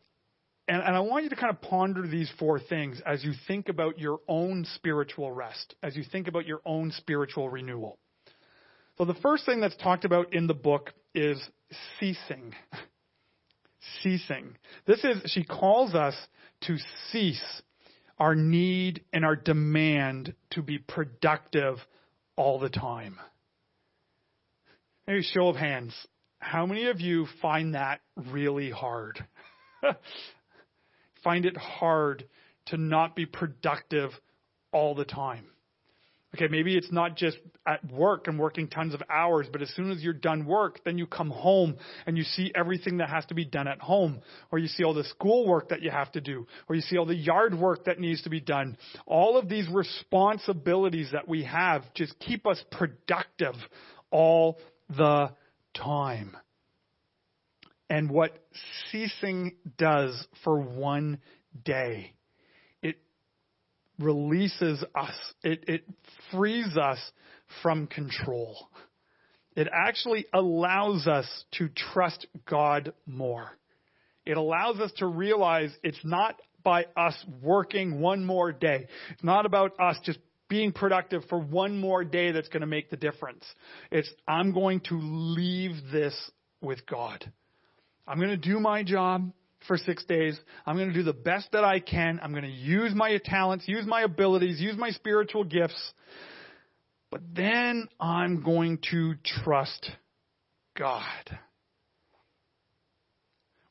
and, 0.67 0.81
and 0.81 0.95
I 0.95 1.01
want 1.01 1.25
you 1.25 1.29
to 1.31 1.35
kind 1.35 1.53
of 1.53 1.61
ponder 1.61 2.07
these 2.07 2.31
four 2.39 2.59
things 2.59 3.01
as 3.05 3.23
you 3.25 3.33
think 3.47 3.67
about 3.67 3.99
your 3.99 4.19
own 4.27 4.65
spiritual 4.75 5.31
rest, 5.31 5.75
as 5.83 5.97
you 5.97 6.03
think 6.09 6.29
about 6.29 6.45
your 6.45 6.61
own 6.65 6.91
spiritual 6.91 7.49
renewal. 7.49 7.99
So 8.97 9.05
the 9.05 9.15
first 9.15 9.45
thing 9.45 9.59
that's 9.59 9.75
talked 9.77 10.05
about 10.05 10.33
in 10.33 10.47
the 10.47 10.53
book 10.53 10.91
is 11.13 11.37
ceasing. 11.99 12.53
ceasing. 14.01 14.55
This 14.85 15.03
is, 15.03 15.29
she 15.31 15.43
calls 15.43 15.93
us 15.93 16.15
to 16.61 16.77
cease 17.11 17.61
our 18.21 18.35
need 18.35 19.03
and 19.11 19.25
our 19.25 19.35
demand 19.35 20.35
to 20.51 20.61
be 20.61 20.77
productive 20.77 21.77
all 22.35 22.59
the 22.59 22.69
time. 22.69 23.19
Maybe 25.07 25.23
show 25.23 25.47
of 25.47 25.55
hands. 25.55 25.95
How 26.37 26.67
many 26.67 26.85
of 26.85 27.01
you 27.01 27.25
find 27.41 27.73
that 27.73 28.01
really 28.29 28.69
hard? 28.69 29.25
find 31.23 31.47
it 31.47 31.57
hard 31.57 32.25
to 32.67 32.77
not 32.77 33.15
be 33.15 33.25
productive 33.25 34.11
all 34.71 34.93
the 34.93 35.03
time? 35.03 35.47
Okay, 36.33 36.47
maybe 36.49 36.77
it's 36.77 36.91
not 36.93 37.17
just 37.17 37.37
at 37.67 37.83
work 37.91 38.27
and 38.27 38.39
working 38.39 38.69
tons 38.69 38.93
of 38.93 39.03
hours, 39.09 39.47
but 39.51 39.61
as 39.61 39.69
soon 39.75 39.91
as 39.91 40.01
you're 40.01 40.13
done 40.13 40.45
work, 40.45 40.79
then 40.85 40.97
you 40.97 41.05
come 41.05 41.29
home 41.29 41.75
and 42.05 42.17
you 42.17 42.23
see 42.23 42.51
everything 42.55 42.97
that 42.97 43.09
has 43.09 43.25
to 43.25 43.33
be 43.33 43.43
done 43.43 43.67
at 43.67 43.81
home, 43.81 44.21
or 44.49 44.57
you 44.57 44.67
see 44.67 44.85
all 44.85 44.93
the 44.93 45.03
schoolwork 45.03 45.69
that 45.69 45.81
you 45.81 45.91
have 45.91 46.09
to 46.13 46.21
do, 46.21 46.47
or 46.69 46.75
you 46.75 46.81
see 46.81 46.97
all 46.97 47.05
the 47.05 47.15
yard 47.15 47.53
work 47.53 47.83
that 47.83 47.99
needs 47.99 48.21
to 48.21 48.29
be 48.29 48.39
done. 48.39 48.77
All 49.05 49.37
of 49.37 49.49
these 49.49 49.67
responsibilities 49.69 51.09
that 51.11 51.27
we 51.27 51.43
have 51.43 51.83
just 51.95 52.17
keep 52.19 52.47
us 52.47 52.63
productive 52.71 53.55
all 54.09 54.57
the 54.89 55.31
time. 55.75 56.37
And 57.89 58.09
what 58.09 58.31
ceasing 58.89 59.57
does 59.77 60.25
for 60.45 60.61
one 60.61 61.19
day 61.65 62.13
releases 64.01 64.83
us. 64.95 65.15
It, 65.43 65.65
it 65.67 65.83
frees 66.31 66.77
us 66.77 66.99
from 67.61 67.87
control. 67.87 68.69
It 69.55 69.67
actually 69.71 70.25
allows 70.33 71.07
us 71.07 71.27
to 71.57 71.69
trust 71.93 72.25
God 72.49 72.93
more. 73.05 73.57
It 74.25 74.37
allows 74.37 74.79
us 74.79 74.91
to 74.97 75.07
realize 75.07 75.71
it's 75.83 76.03
not 76.03 76.35
by 76.63 76.85
us 76.95 77.15
working 77.41 77.99
one 77.99 78.23
more 78.23 78.51
day. 78.51 78.87
It's 79.09 79.23
not 79.23 79.45
about 79.45 79.79
us 79.79 79.97
just 80.03 80.19
being 80.47 80.71
productive 80.71 81.23
for 81.29 81.39
one 81.39 81.79
more 81.79 82.03
day 82.03 82.31
that's 82.31 82.49
going 82.49 82.61
to 82.61 82.67
make 82.67 82.89
the 82.89 82.97
difference. 82.97 83.43
It's, 83.89 84.09
I'm 84.27 84.53
going 84.53 84.81
to 84.89 84.99
leave 85.01 85.71
this 85.91 86.13
with 86.61 86.85
God. 86.85 87.31
I'm 88.07 88.17
going 88.17 88.29
to 88.29 88.37
do 88.37 88.59
my 88.59 88.83
job. 88.83 89.31
For 89.67 89.77
six 89.77 90.03
days. 90.05 90.39
I'm 90.65 90.75
going 90.75 90.89
to 90.89 90.93
do 90.93 91.03
the 91.03 91.13
best 91.13 91.51
that 91.51 91.63
I 91.63 91.79
can. 91.79 92.19
I'm 92.21 92.31
going 92.31 92.43
to 92.43 92.49
use 92.49 92.93
my 92.93 93.17
talents, 93.23 93.67
use 93.67 93.85
my 93.85 94.01
abilities, 94.01 94.59
use 94.59 94.77
my 94.77 94.91
spiritual 94.91 95.43
gifts. 95.43 95.93
But 97.11 97.21
then 97.33 97.89
I'm 97.99 98.41
going 98.41 98.79
to 98.91 99.15
trust 99.43 99.91
God. 100.77 101.39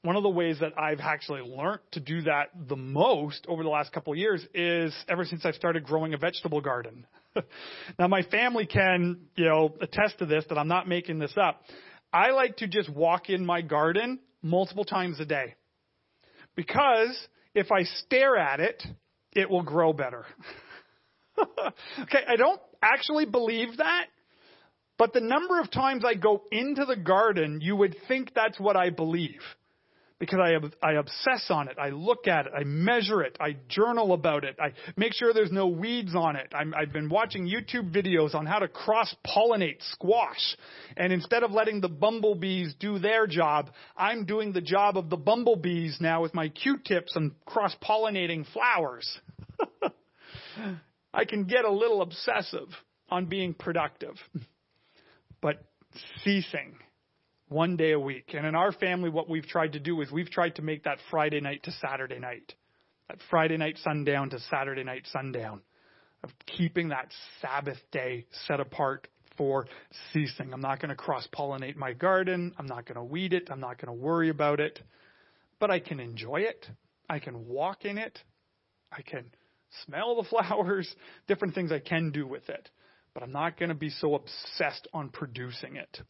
One 0.02 0.16
of 0.16 0.22
the 0.22 0.30
ways 0.30 0.58
that 0.60 0.78
I've 0.78 1.00
actually 1.00 1.42
learned 1.42 1.80
to 1.92 2.00
do 2.00 2.22
that 2.22 2.50
the 2.68 2.76
most 2.76 3.44
over 3.48 3.62
the 3.62 3.68
last 3.68 3.92
couple 3.92 4.14
of 4.14 4.18
years 4.18 4.46
is 4.54 4.94
ever 5.08 5.26
since 5.26 5.44
I've 5.44 5.54
started 5.54 5.84
growing 5.84 6.14
a 6.14 6.18
vegetable 6.18 6.62
garden. 6.62 7.06
now 7.98 8.08
my 8.08 8.22
family 8.22 8.64
can, 8.64 9.20
you 9.36 9.44
know, 9.44 9.74
attest 9.80 10.18
to 10.18 10.26
this 10.26 10.44
that 10.48 10.56
I'm 10.56 10.68
not 10.68 10.88
making 10.88 11.18
this 11.18 11.34
up. 11.36 11.62
I 12.12 12.30
like 12.30 12.56
to 12.58 12.66
just 12.66 12.88
walk 12.88 13.28
in 13.28 13.44
my 13.44 13.60
garden 13.60 14.20
multiple 14.42 14.84
times 14.84 15.20
a 15.20 15.26
day. 15.26 15.54
Because 16.56 17.16
if 17.54 17.70
I 17.72 17.84
stare 17.84 18.36
at 18.36 18.60
it, 18.60 18.82
it 19.32 19.48
will 19.48 19.62
grow 19.62 19.92
better. 19.92 20.24
okay, 22.02 22.24
I 22.26 22.36
don't 22.36 22.60
actually 22.82 23.26
believe 23.26 23.76
that, 23.78 24.06
but 24.98 25.12
the 25.12 25.20
number 25.20 25.60
of 25.60 25.70
times 25.70 26.04
I 26.04 26.14
go 26.14 26.42
into 26.50 26.84
the 26.84 26.96
garden, 26.96 27.60
you 27.62 27.76
would 27.76 27.96
think 28.08 28.32
that's 28.34 28.58
what 28.58 28.76
I 28.76 28.90
believe 28.90 29.40
because 30.20 30.38
I, 30.38 30.86
I 30.86 30.92
obsess 30.92 31.46
on 31.48 31.68
it. 31.68 31.78
I 31.78 31.88
look 31.88 32.28
at 32.28 32.46
it. 32.46 32.52
I 32.54 32.62
measure 32.62 33.22
it. 33.22 33.36
I 33.40 33.56
journal 33.68 34.12
about 34.12 34.44
it. 34.44 34.56
I 34.60 34.74
make 34.96 35.14
sure 35.14 35.32
there's 35.32 35.50
no 35.50 35.66
weeds 35.66 36.14
on 36.14 36.36
it. 36.36 36.52
I'm, 36.54 36.74
I've 36.74 36.92
been 36.92 37.08
watching 37.08 37.48
YouTube 37.48 37.90
videos 37.90 38.34
on 38.34 38.44
how 38.44 38.58
to 38.58 38.68
cross 38.68 39.12
pollinate 39.26 39.82
squash. 39.92 40.56
And 40.96 41.10
instead 41.10 41.42
of 41.42 41.52
letting 41.52 41.80
the 41.80 41.88
bumblebees 41.88 42.74
do 42.78 42.98
their 42.98 43.26
job, 43.26 43.70
I'm 43.96 44.26
doing 44.26 44.52
the 44.52 44.60
job 44.60 44.98
of 44.98 45.08
the 45.08 45.16
bumblebees 45.16 45.96
now 46.00 46.20
with 46.20 46.34
my 46.34 46.50
Q-tips 46.50 47.16
and 47.16 47.32
cross 47.46 47.74
pollinating 47.82 48.44
flowers. 48.52 49.18
I 51.14 51.24
can 51.24 51.44
get 51.44 51.64
a 51.64 51.72
little 51.72 52.02
obsessive 52.02 52.68
on 53.08 53.26
being 53.26 53.54
productive. 53.54 54.16
But 55.40 55.64
ceasing 56.22 56.74
one 57.50 57.76
day 57.76 57.90
a 57.90 58.00
week. 58.00 58.30
And 58.32 58.46
in 58.46 58.54
our 58.54 58.72
family, 58.72 59.10
what 59.10 59.28
we've 59.28 59.46
tried 59.46 59.72
to 59.72 59.80
do 59.80 60.00
is 60.00 60.10
we've 60.10 60.30
tried 60.30 60.54
to 60.54 60.62
make 60.62 60.84
that 60.84 60.98
Friday 61.10 61.40
night 61.40 61.64
to 61.64 61.72
Saturday 61.72 62.18
night, 62.18 62.54
that 63.08 63.18
Friday 63.28 63.56
night 63.56 63.76
sundown 63.82 64.30
to 64.30 64.38
Saturday 64.38 64.84
night 64.84 65.02
sundown, 65.12 65.60
of 66.22 66.30
keeping 66.46 66.88
that 66.88 67.08
Sabbath 67.42 67.78
day 67.90 68.24
set 68.46 68.60
apart 68.60 69.08
for 69.36 69.66
ceasing. 70.12 70.52
I'm 70.52 70.60
not 70.60 70.80
going 70.80 70.90
to 70.90 70.94
cross 70.94 71.26
pollinate 71.36 71.76
my 71.76 71.92
garden. 71.92 72.54
I'm 72.56 72.66
not 72.66 72.86
going 72.86 72.96
to 72.96 73.04
weed 73.04 73.32
it. 73.32 73.48
I'm 73.50 73.60
not 73.60 73.80
going 73.80 73.96
to 73.96 74.00
worry 74.00 74.28
about 74.28 74.60
it. 74.60 74.78
But 75.58 75.70
I 75.70 75.80
can 75.80 75.98
enjoy 75.98 76.42
it. 76.42 76.66
I 77.08 77.18
can 77.18 77.48
walk 77.48 77.84
in 77.84 77.98
it. 77.98 78.18
I 78.92 79.02
can 79.02 79.24
smell 79.86 80.14
the 80.14 80.28
flowers, 80.30 80.88
different 81.26 81.54
things 81.54 81.72
I 81.72 81.80
can 81.80 82.12
do 82.12 82.26
with 82.26 82.48
it. 82.48 82.68
But 83.12 83.24
I'm 83.24 83.32
not 83.32 83.58
going 83.58 83.70
to 83.70 83.74
be 83.74 83.90
so 83.90 84.14
obsessed 84.14 84.86
on 84.94 85.08
producing 85.08 85.74
it. 85.74 86.00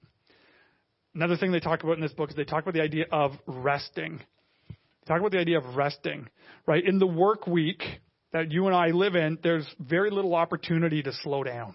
Another 1.15 1.37
thing 1.37 1.51
they 1.51 1.61
talk 1.61 1.83
about 1.83 1.95
in 1.97 2.01
this 2.01 2.13
book 2.13 2.31
is 2.31 2.37
they 2.37 2.45
talk 2.45 2.63
about 2.63 2.75
the 2.75 2.83
idea 2.83 3.05
of 3.11 3.33
resting. 3.47 4.21
They 4.69 5.07
talk 5.07 5.19
about 5.19 5.33
the 5.33 5.39
idea 5.39 5.59
of 5.59 5.77
resting, 5.77 6.29
right? 6.67 6.85
In 6.85 6.99
the 6.99 7.07
work 7.07 7.47
week 7.47 7.83
that 8.33 8.53
you 8.53 8.67
and 8.67 8.77
I 8.77 8.89
live 8.89 9.17
in, 9.17 9.39
there's 9.43 9.67
very 9.81 10.11
little 10.11 10.35
opportunity 10.35 11.03
to 11.03 11.13
slow 11.13 11.43
down. 11.43 11.75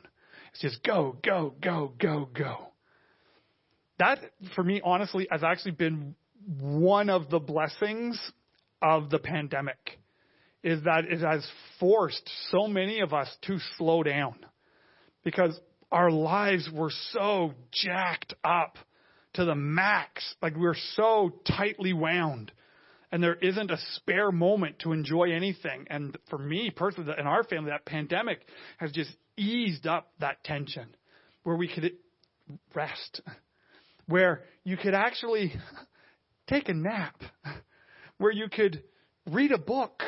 It's 0.52 0.62
just 0.62 0.84
go, 0.84 1.17
go, 1.21 1.54
go, 1.62 1.91
go, 2.00 2.30
go. 2.34 2.67
That, 4.00 4.19
for 4.56 4.63
me, 4.63 4.82
honestly, 4.84 5.28
has 5.30 5.43
actually 5.43 5.71
been 5.71 6.15
one 6.60 7.10
of 7.10 7.30
the 7.30 7.39
blessings 7.39 8.19
of 8.82 9.10
the 9.10 9.19
pandemic 9.19 10.00
is 10.63 10.84
that 10.84 11.06
it 11.06 11.19
has 11.19 11.45
forced 11.80 12.30
so 12.52 12.67
many 12.67 13.00
of 13.02 13.13
us 13.13 13.30
to 13.43 13.58
slow 13.78 14.04
down 14.04 14.36
because 15.24 15.60
our 15.91 16.10
lives 16.10 16.69
were 16.74 16.91
so 17.12 17.54
jacked 17.71 18.34
up 18.43 18.78
to 19.36 19.45
the 19.45 19.56
max. 19.56 20.36
Like 20.41 20.56
we're 20.56 20.76
so 20.95 21.32
tightly 21.48 21.93
wound. 21.93 22.52
And 23.12 23.24
there 23.24 23.36
isn't 23.36 23.71
a 23.71 23.78
spare 23.93 24.32
moment 24.32 24.80
to 24.80 24.91
enjoy 24.91 25.32
anything. 25.32 25.86
And 25.89 26.17
for 26.30 26.38
me 26.38 26.71
personally, 26.76 27.13
in 27.17 27.28
our 27.28 27.43
family, 27.43 27.69
that 27.69 27.86
pandemic 27.86 28.41
has 28.78 28.91
just 28.91 29.12
eased 29.38 29.88
up 29.88 30.12
that 30.19 30.43
tension 30.43 30.88
where 31.43 31.56
we 31.56 31.67
could 31.67 31.91
rest, 32.74 33.21
where 34.08 34.43
you 34.63 34.76
could 34.76 34.93
actually 34.93 35.54
take 36.48 36.67
a 36.67 36.74
nap, 36.74 37.21
where 38.17 38.32
you 38.32 38.50
could 38.50 38.84
read 39.32 39.52
a 39.52 39.58
book, 39.58 40.02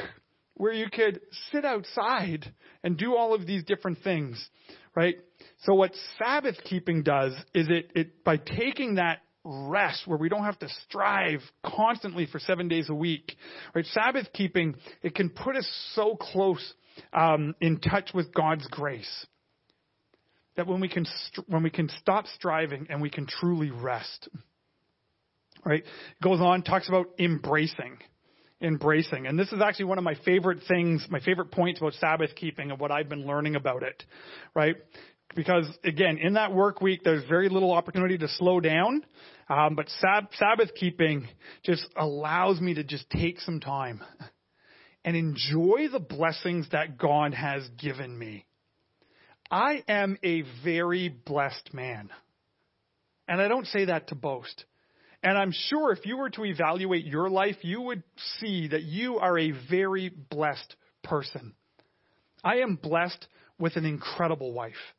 where 0.58 0.74
you 0.74 0.90
could 0.90 1.22
sit 1.52 1.64
outside 1.64 2.52
and 2.84 2.98
do 2.98 3.16
all 3.16 3.34
of 3.34 3.46
these 3.46 3.64
different 3.64 4.00
things, 4.04 4.44
right? 4.96 5.16
So 5.60 5.76
what 5.76 5.92
Sabbath 6.18 6.56
keeping 6.64 7.04
does 7.04 7.34
is 7.54 7.68
it, 7.70 7.92
it 7.96 8.24
by 8.24 8.38
taking 8.38 8.96
that 8.96 9.20
rest 9.44 10.02
where 10.06 10.18
we 10.18 10.30
don't 10.30 10.44
have 10.44 10.60
to 10.60 10.68
strive 10.86 11.42
constantly 11.64 12.26
for 12.26 12.40
seven 12.40 12.68
days 12.68 12.90
a 12.90 12.94
week, 12.94 13.38
right? 13.74 13.86
Sabbath 13.86 14.34
keeping, 14.34 14.76
it 15.04 15.16
can 15.16 15.30
put 15.30 15.56
us 15.56 15.68
so 15.94 16.16
close 16.16 16.74
um, 17.14 17.56
in 17.62 17.80
touch 17.80 18.10
with 18.14 18.34
God's 18.34 18.68
grace 18.68 19.26
that 20.56 20.66
when 20.66 20.82
we 20.82 20.90
can 20.90 21.06
when 21.46 21.62
we 21.62 21.70
can 21.70 21.88
stop 22.02 22.26
striving 22.36 22.88
and 22.90 23.00
we 23.00 23.12
can 23.12 23.28
truly 23.28 23.70
rest. 23.70 24.28
Right? 25.64 25.84
It 25.84 26.24
goes 26.24 26.40
on, 26.42 26.64
talks 26.64 26.90
about 26.90 27.08
embracing 27.20 28.00
embracing. 28.62 29.28
And 29.28 29.38
this 29.38 29.52
is 29.52 29.62
actually 29.62 29.86
one 29.86 29.98
of 29.98 30.04
my 30.04 30.16
favorite 30.26 30.60
things, 30.68 31.06
my 31.10 31.20
favorite 31.20 31.52
points 31.52 31.80
about 31.80 31.94
Sabbath 31.94 32.36
keeping 32.36 32.72
and 32.72 32.80
what 32.80 32.92
I've 32.92 33.10
been 33.10 33.26
learning 33.26 33.56
about 33.56 33.84
it, 33.84 34.04
right? 34.56 34.76
Because 35.36 35.68
again, 35.84 36.18
in 36.18 36.34
that 36.34 36.54
work 36.54 36.82
week, 36.82 37.02
there's 37.04 37.28
very 37.28 37.50
little 37.50 37.72
opportunity 37.72 38.18
to 38.18 38.28
slow 38.28 38.60
down. 38.60 39.06
Um, 39.50 39.76
but 39.76 39.88
sab- 40.02 40.34
Sabbath 40.38 40.74
keeping 40.76 41.28
just 41.64 41.88
allows 41.96 42.60
me 42.60 42.74
to 42.76 42.84
just 42.84 43.10
take 43.10 43.40
some 43.42 43.60
time 43.60 44.04
and 45.06 45.16
enjoy 45.16 45.88
the 45.92 46.00
blessings 46.00 46.68
that 46.72 46.98
God 46.98 47.34
has 47.34 47.68
given 47.78 48.18
me. 48.18 48.46
I 49.50 49.84
am 49.88 50.18
a 50.24 50.44
very 50.64 51.10
blessed 51.10 51.74
man. 51.74 52.10
And 53.28 53.42
I 53.42 53.48
don't 53.48 53.68
say 53.68 53.86
that 53.86 54.08
to 54.08 54.16
boast. 54.16 54.66
And 55.28 55.38
I'm 55.38 55.52
sure 55.52 55.92
if 55.92 56.06
you 56.06 56.16
were 56.16 56.30
to 56.30 56.46
evaluate 56.46 57.04
your 57.04 57.30
life, 57.30 57.58
you 57.62 57.82
would 57.82 58.02
see 58.40 58.70
that 58.70 58.84
you 58.84 59.18
are 59.18 59.38
a 59.38 59.52
very 59.70 60.08
blessed 60.08 60.74
person. 61.04 61.54
I 62.46 62.60
am 62.60 62.78
blessed 62.78 63.28
with 63.60 63.76
an 63.76 63.84
incredible 63.84 64.54
wife. 64.54 64.96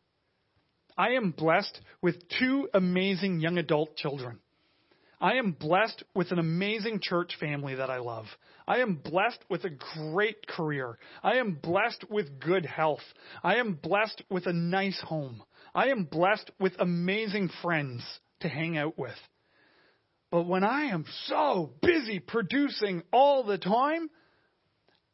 I 0.99 1.13
am 1.13 1.31
blessed 1.31 1.81
with 2.03 2.29
two 2.39 2.69
amazing 2.75 3.41
young 3.41 3.57
adult 3.57 3.97
children. 3.97 4.41
I 5.19 5.37
am 5.37 5.53
blessed 5.53 6.05
with 6.15 6.31
an 6.31 6.39
amazing 6.39 7.01
church 7.01 7.33
family 7.41 7.77
that 7.77 7.89
I 7.89 7.97
love. 7.97 8.27
I 8.67 8.81
am 8.81 8.97
blessed 8.97 9.43
with 9.49 9.65
a 9.65 9.71
great 9.71 10.47
career. 10.47 10.99
I 11.23 11.37
am 11.37 11.55
blessed 11.55 12.05
with 12.11 12.39
good 12.39 12.67
health. 12.67 13.15
I 13.43 13.55
am 13.55 13.79
blessed 13.83 14.23
with 14.29 14.45
a 14.45 14.53
nice 14.53 15.01
home. 15.01 15.43
I 15.75 15.87
am 15.87 16.05
blessed 16.05 16.51
with 16.61 16.75
amazing 16.79 17.49
friends 17.63 18.03
to 18.41 18.49
hang 18.51 18.77
out 18.77 18.99
with. 18.99 19.17
But 20.31 20.47
when 20.47 20.63
I 20.63 20.87
am 20.87 21.07
so 21.27 21.73
busy 21.81 22.19
producing 22.19 23.03
all 23.13 23.45
the 23.45 23.59
time, 23.59 24.11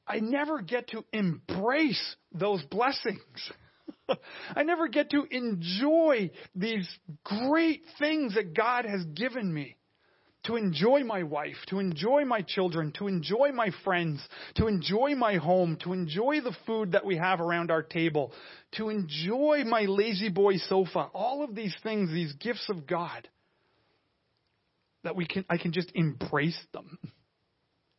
I 0.06 0.20
never 0.20 0.60
get 0.60 0.88
to 0.88 1.04
embrace 1.12 2.16
those 2.32 2.62
blessings. 2.64 3.52
I 4.56 4.64
never 4.64 4.88
get 4.88 5.10
to 5.10 5.24
enjoy 5.30 6.30
these 6.54 6.88
great 7.22 7.82
things 7.98 8.34
that 8.34 8.54
God 8.54 8.84
has 8.84 9.04
given 9.04 9.52
me. 9.52 9.76
To 10.44 10.56
enjoy 10.56 11.04
my 11.04 11.22
wife, 11.22 11.56
to 11.68 11.78
enjoy 11.78 12.26
my 12.26 12.42
children, 12.42 12.92
to 12.98 13.08
enjoy 13.08 13.52
my 13.54 13.70
friends, 13.82 14.20
to 14.56 14.66
enjoy 14.66 15.14
my 15.14 15.36
home, 15.36 15.78
to 15.84 15.94
enjoy 15.94 16.42
the 16.42 16.54
food 16.66 16.92
that 16.92 17.06
we 17.06 17.16
have 17.16 17.40
around 17.40 17.70
our 17.70 17.82
table, 17.82 18.30
to 18.72 18.90
enjoy 18.90 19.62
my 19.64 19.86
lazy 19.88 20.28
boy 20.28 20.58
sofa. 20.58 21.08
All 21.14 21.42
of 21.42 21.54
these 21.54 21.74
things, 21.82 22.10
these 22.10 22.34
gifts 22.34 22.68
of 22.68 22.86
God 22.86 23.26
that 25.04 25.16
we 25.16 25.26
can 25.26 25.44
I 25.48 25.58
can 25.58 25.72
just 25.72 25.92
embrace 25.94 26.58
them 26.72 26.98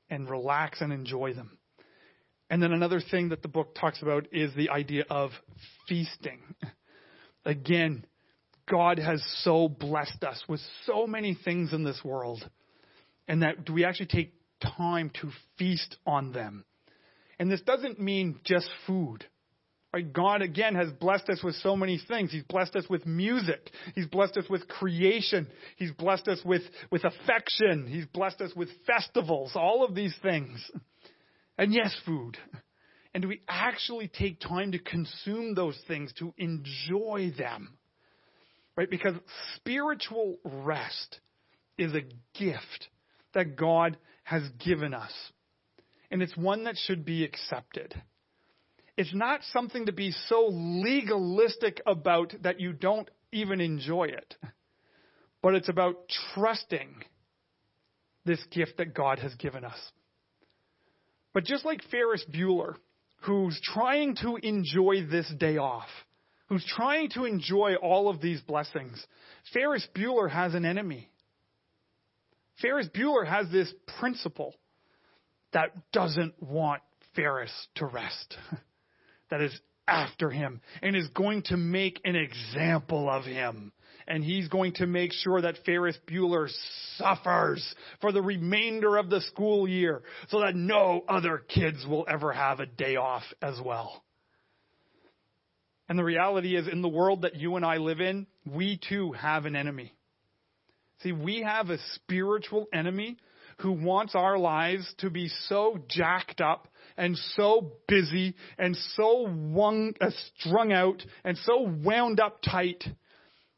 and 0.10 0.30
relax 0.30 0.82
and 0.82 0.92
enjoy 0.92 1.34
them. 1.34 1.58
And 2.50 2.62
then 2.62 2.72
another 2.72 3.02
thing 3.02 3.30
that 3.30 3.42
the 3.42 3.48
book 3.48 3.76
talks 3.76 4.02
about 4.02 4.28
is 4.32 4.54
the 4.54 4.70
idea 4.70 5.06
of 5.10 5.32
feasting. 5.88 6.42
Again, 7.46 8.06
God 8.70 9.00
has 9.00 9.24
so 9.44 9.68
blessed 9.68 10.24
us 10.24 10.44
with 10.48 10.60
so 10.86 11.08
many 11.08 11.38
things 11.46 11.74
in 11.74 11.84
this 11.84 12.02
world. 12.04 12.48
And 13.28 13.42
that 13.42 13.66
do 13.66 13.74
we 13.74 13.86
actually 13.86 14.08
take 14.08 14.34
time 14.62 15.12
to 15.22 15.32
feast 15.58 15.98
on 16.06 16.32
them? 16.32 16.66
And 17.40 17.52
this 17.52 17.62
doesn't 17.62 18.00
mean 18.00 18.40
just 18.44 18.70
food. 18.86 19.26
Right? 19.96 20.12
God, 20.12 20.42
again, 20.42 20.76
has 20.76 20.92
blessed 20.92 21.30
us 21.30 21.42
with 21.42 21.56
so 21.64 21.78
many 21.78 22.02
things. 22.06 22.30
He's 22.30 22.44
blessed 22.44 22.76
us 22.76 22.84
with 22.90 23.06
music. 23.06 23.72
He's 23.96 24.08
blessed 24.08 24.36
us 24.36 24.44
with 24.50 24.68
creation. 24.68 25.48
He's 25.78 25.92
blessed 25.92 26.28
us 26.28 26.42
with, 26.44 26.64
with 26.92 27.06
affection. 27.06 27.88
He's 27.88 28.06
blessed 28.08 28.42
us 28.42 28.52
with 28.58 28.68
festivals, 28.86 29.54
all 29.56 29.86
of 29.86 29.96
these 29.96 30.14
things. 30.22 30.70
And 31.58 31.74
yes, 31.74 31.96
food. 32.06 32.38
And 33.14 33.24
we 33.24 33.40
actually 33.48 34.10
take 34.10 34.42
time 34.42 34.74
to 34.74 34.80
consume 34.80 35.56
those 35.56 35.80
things, 35.88 36.12
to 36.20 36.34
enjoy 36.38 37.32
them? 37.38 37.78
Right? 38.76 38.90
Because 38.90 39.16
spiritual 39.56 40.40
rest 40.44 41.22
is 41.78 41.94
a 41.94 42.02
gift 42.38 42.90
that 43.34 43.56
God 43.56 43.96
has 44.26 44.44
given 44.60 44.94
us. 44.94 45.14
And 46.12 46.22
it's 46.22 46.36
one 46.36 46.66
that 46.66 46.76
should 46.76 47.06
be 47.06 47.24
accepted. 47.24 47.96
It's 48.98 49.14
not 49.14 49.42
something 49.52 49.88
to 49.88 49.92
be 49.92 50.12
so 50.28 50.48
legalistic 50.50 51.82
about 51.86 52.34
that 52.44 52.60
you 52.60 52.72
don't 52.74 53.10
even 53.32 53.60
enjoy 53.60 54.06
it. 54.06 54.36
But 55.42 55.56
it's 55.56 55.70
about 55.70 55.96
trusting 56.34 57.04
this 58.26 58.44
gift 58.52 58.78
that 58.78 58.94
God 58.94 59.20
has 59.20 59.36
given 59.36 59.64
us. 59.64 59.78
But 61.34 61.44
just 61.44 61.66
like 61.66 61.84
Ferris 61.92 62.26
Bueller, 62.34 62.76
who's 63.22 63.60
trying 63.62 64.16
to 64.22 64.38
enjoy 64.38 65.06
this 65.06 65.32
day 65.38 65.58
off, 65.58 65.90
who's 66.48 66.66
trying 66.66 67.10
to 67.12 67.26
enjoy 67.26 67.76
all 67.76 68.10
of 68.10 68.22
these 68.22 68.42
blessings, 68.42 69.06
Ferris 69.54 69.88
Bueller 69.94 70.32
has 70.32 70.56
an 70.56 70.66
enemy. 70.66 71.10
Ferris 72.62 72.88
Bueller 72.88 73.28
has 73.28 73.52
this 73.52 73.72
principal 74.00 74.56
that 75.52 75.92
doesn't 75.92 76.42
want 76.42 76.82
Ferris 77.16 77.52
to 77.76 77.86
rest. 77.86 78.38
that 79.30 79.42
is 79.42 79.58
after 79.88 80.30
him 80.30 80.62
and 80.82 80.96
is 80.96 81.08
going 81.10 81.44
to 81.44 81.58
make 81.58 82.02
an 82.06 82.16
example 82.16 83.10
of 83.10 83.24
him. 83.24 83.72
And 84.08 84.24
he's 84.24 84.48
going 84.50 84.74
to 84.74 84.86
make 84.86 85.12
sure 85.14 85.42
that 85.42 85.58
Ferris 85.66 85.98
Bueller 86.08 86.48
suffers 86.98 87.76
for 88.02 88.12
the 88.12 88.22
remainder 88.22 88.98
of 88.98 89.10
the 89.10 89.22
school 89.22 89.68
year 89.68 90.04
so 90.30 90.42
that 90.42 90.56
no 90.56 91.04
other 91.08 91.40
kids 91.40 91.86
will 91.88 92.06
ever 92.08 92.32
have 92.32 92.60
a 92.60 92.68
day 92.68 92.98
off 92.98 93.24
as 93.42 93.60
well. 93.64 94.04
And 95.90 95.98
the 95.98 96.04
reality 96.04 96.56
is, 96.56 96.68
in 96.68 96.82
the 96.82 96.88
world 96.88 97.24
that 97.24 97.36
you 97.36 97.56
and 97.56 97.66
I 97.66 97.78
live 97.78 98.00
in, 98.00 98.26
we 98.46 98.80
too 98.90 99.12
have 99.14 99.46
an 99.46 99.56
enemy. 99.56 99.94
See, 101.02 101.12
we 101.12 101.42
have 101.42 101.70
a 101.70 101.78
spiritual 101.96 102.68
enemy 102.74 103.18
who 103.60 103.72
wants 103.72 104.16
our 104.16 104.38
lives 104.38 104.92
to 105.00 105.10
be 105.10 105.30
so 105.48 105.80
jacked 105.88 106.42
up 106.42 106.68
and 106.98 107.18
so 107.36 107.74
busy 107.88 108.36
and 108.58 108.76
so 108.96 109.28
wung, 109.30 109.94
uh, 110.02 110.12
strung 110.38 110.72
out 110.72 111.04
and 111.24 111.38
so 111.40 111.62
wound 111.62 112.20
up 112.20 112.42
tight 112.42 112.84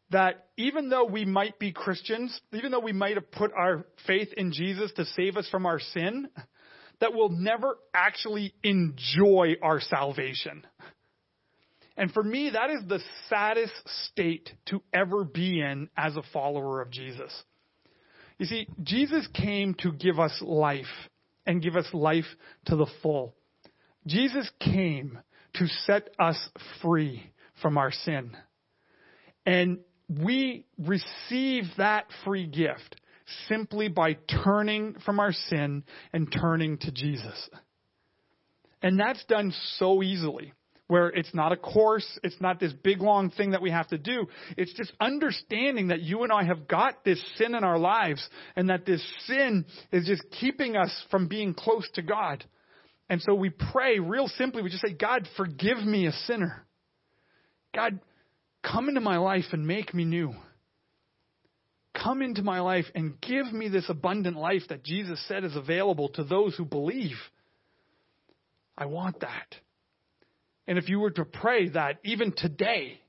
that 0.09 0.47
even 0.57 0.89
though 0.89 1.05
we 1.05 1.25
might 1.25 1.59
be 1.59 1.71
Christians, 1.71 2.39
even 2.53 2.71
though 2.71 2.79
we 2.79 2.93
might 2.93 3.15
have 3.15 3.31
put 3.31 3.51
our 3.53 3.85
faith 4.05 4.29
in 4.35 4.51
Jesus 4.53 4.91
to 4.95 5.05
save 5.05 5.37
us 5.37 5.47
from 5.49 5.65
our 5.65 5.79
sin, 5.79 6.29
that 6.99 7.13
we'll 7.13 7.29
never 7.29 7.77
actually 7.93 8.53
enjoy 8.63 9.55
our 9.61 9.81
salvation. 9.81 10.65
And 11.97 12.11
for 12.11 12.23
me, 12.23 12.51
that 12.51 12.69
is 12.69 12.87
the 12.87 12.99
saddest 13.27 13.73
state 14.05 14.49
to 14.67 14.81
ever 14.93 15.23
be 15.23 15.59
in 15.59 15.89
as 15.97 16.15
a 16.15 16.23
follower 16.31 16.81
of 16.81 16.91
Jesus. 16.91 17.33
You 18.37 18.45
see, 18.45 18.67
Jesus 18.83 19.27
came 19.33 19.73
to 19.79 19.91
give 19.91 20.19
us 20.19 20.41
life 20.41 20.85
and 21.47 21.61
give 21.61 21.75
us 21.75 21.87
life 21.93 22.27
to 22.65 22.75
the 22.75 22.85
full. 23.01 23.33
Jesus 24.05 24.49
came 24.59 25.17
to 25.55 25.67
set 25.85 26.09
us 26.19 26.37
free 26.81 27.31
from 27.61 27.77
our 27.77 27.91
sin. 27.91 28.37
And 29.45 29.79
we 30.07 30.65
receive 30.77 31.63
that 31.77 32.05
free 32.23 32.45
gift 32.45 32.97
simply 33.47 33.87
by 33.87 34.17
turning 34.43 34.95
from 35.05 35.19
our 35.19 35.31
sin 35.31 35.83
and 36.13 36.31
turning 36.31 36.77
to 36.79 36.91
Jesus. 36.91 37.49
And 38.81 38.99
that's 38.99 39.23
done 39.25 39.53
so 39.77 40.03
easily 40.03 40.53
where 40.87 41.09
it's 41.09 41.33
not 41.33 41.51
a 41.51 41.57
course, 41.57 42.07
it's 42.23 42.39
not 42.39 42.59
this 42.59 42.71
big 42.71 43.01
long 43.01 43.29
thing 43.29 43.51
that 43.51 43.61
we 43.61 43.71
have 43.71 43.87
to 43.89 43.97
do. 43.97 44.27
It's 44.55 44.73
just 44.73 44.93
understanding 45.01 45.89
that 45.89 46.01
you 46.01 46.23
and 46.23 46.31
I 46.31 46.43
have 46.43 46.67
got 46.67 47.03
this 47.03 47.21
sin 47.35 47.55
in 47.55 47.63
our 47.63 47.77
lives 47.77 48.27
and 48.55 48.69
that 48.69 48.85
this 48.85 49.03
sin 49.25 49.65
is 49.91 50.05
just 50.07 50.23
keeping 50.39 50.77
us 50.77 50.91
from 51.11 51.27
being 51.27 51.53
close 51.53 51.87
to 51.95 52.01
God. 52.01 52.43
And 53.09 53.21
so 53.21 53.35
we 53.35 53.49
pray 53.49 53.99
real 53.99 54.27
simply. 54.27 54.61
We 54.61 54.69
just 54.69 54.85
say, 54.85 54.93
God, 54.93 55.27
forgive 55.35 55.79
me 55.79 56.07
a 56.07 56.11
sinner. 56.11 56.65
God, 57.75 57.99
come 58.63 58.87
into 58.89 59.01
my 59.01 59.17
life 59.17 59.45
and 59.51 59.67
make 59.67 59.93
me 59.93 60.05
new. 60.05 60.33
Come 61.93 62.21
into 62.21 62.43
my 62.43 62.59
life 62.59 62.85
and 62.95 63.19
give 63.21 63.51
me 63.51 63.69
this 63.69 63.89
abundant 63.89 64.37
life 64.37 64.63
that 64.69 64.83
Jesus 64.83 65.23
said 65.27 65.43
is 65.43 65.55
available 65.55 66.09
to 66.09 66.23
those 66.23 66.55
who 66.55 66.63
believe. 66.63 67.17
I 68.77 68.85
want 68.85 69.21
that. 69.21 69.55
And 70.67 70.77
if 70.77 70.89
you 70.89 70.99
were 70.99 71.11
to 71.11 71.25
pray 71.25 71.69
that 71.69 71.99
even 72.03 72.33
today, 72.35 72.99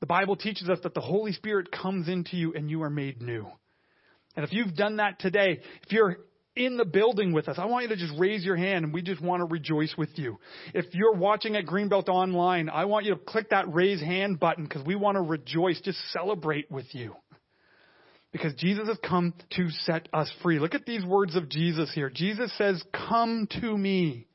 the 0.00 0.06
Bible 0.06 0.36
teaches 0.36 0.68
us 0.68 0.78
that 0.82 0.94
the 0.94 1.00
Holy 1.00 1.32
Spirit 1.32 1.70
comes 1.70 2.08
into 2.08 2.36
you 2.36 2.54
and 2.54 2.70
you 2.70 2.82
are 2.82 2.90
made 2.90 3.20
new. 3.20 3.46
And 4.36 4.44
if 4.44 4.52
you've 4.52 4.74
done 4.74 4.96
that 4.96 5.18
today, 5.18 5.60
if 5.82 5.92
you're 5.92 6.18
in 6.54 6.76
the 6.76 6.84
building 6.84 7.32
with 7.32 7.48
us, 7.48 7.56
I 7.58 7.66
want 7.66 7.84
you 7.84 7.88
to 7.90 7.96
just 7.96 8.12
raise 8.18 8.44
your 8.44 8.56
hand 8.56 8.84
and 8.84 8.94
we 8.94 9.02
just 9.02 9.20
want 9.20 9.40
to 9.40 9.44
rejoice 9.46 9.94
with 9.96 10.10
you. 10.16 10.38
If 10.74 10.86
you're 10.94 11.14
watching 11.14 11.56
at 11.56 11.66
Greenbelt 11.66 12.08
Online, 12.08 12.68
I 12.68 12.84
want 12.84 13.06
you 13.06 13.14
to 13.14 13.20
click 13.20 13.50
that 13.50 13.72
raise 13.72 14.00
hand 14.00 14.38
button 14.38 14.64
because 14.64 14.84
we 14.84 14.94
want 14.94 15.16
to 15.16 15.22
rejoice, 15.22 15.80
just 15.80 15.98
celebrate 16.12 16.70
with 16.70 16.86
you. 16.94 17.14
Because 18.32 18.54
Jesus 18.54 18.88
has 18.88 18.98
come 19.06 19.34
to 19.56 19.68
set 19.84 20.08
us 20.14 20.32
free. 20.42 20.58
Look 20.58 20.74
at 20.74 20.86
these 20.86 21.04
words 21.04 21.36
of 21.36 21.50
Jesus 21.50 21.92
here. 21.94 22.08
Jesus 22.08 22.50
says, 22.56 22.82
Come 22.92 23.46
to 23.60 23.76
me 23.76 24.26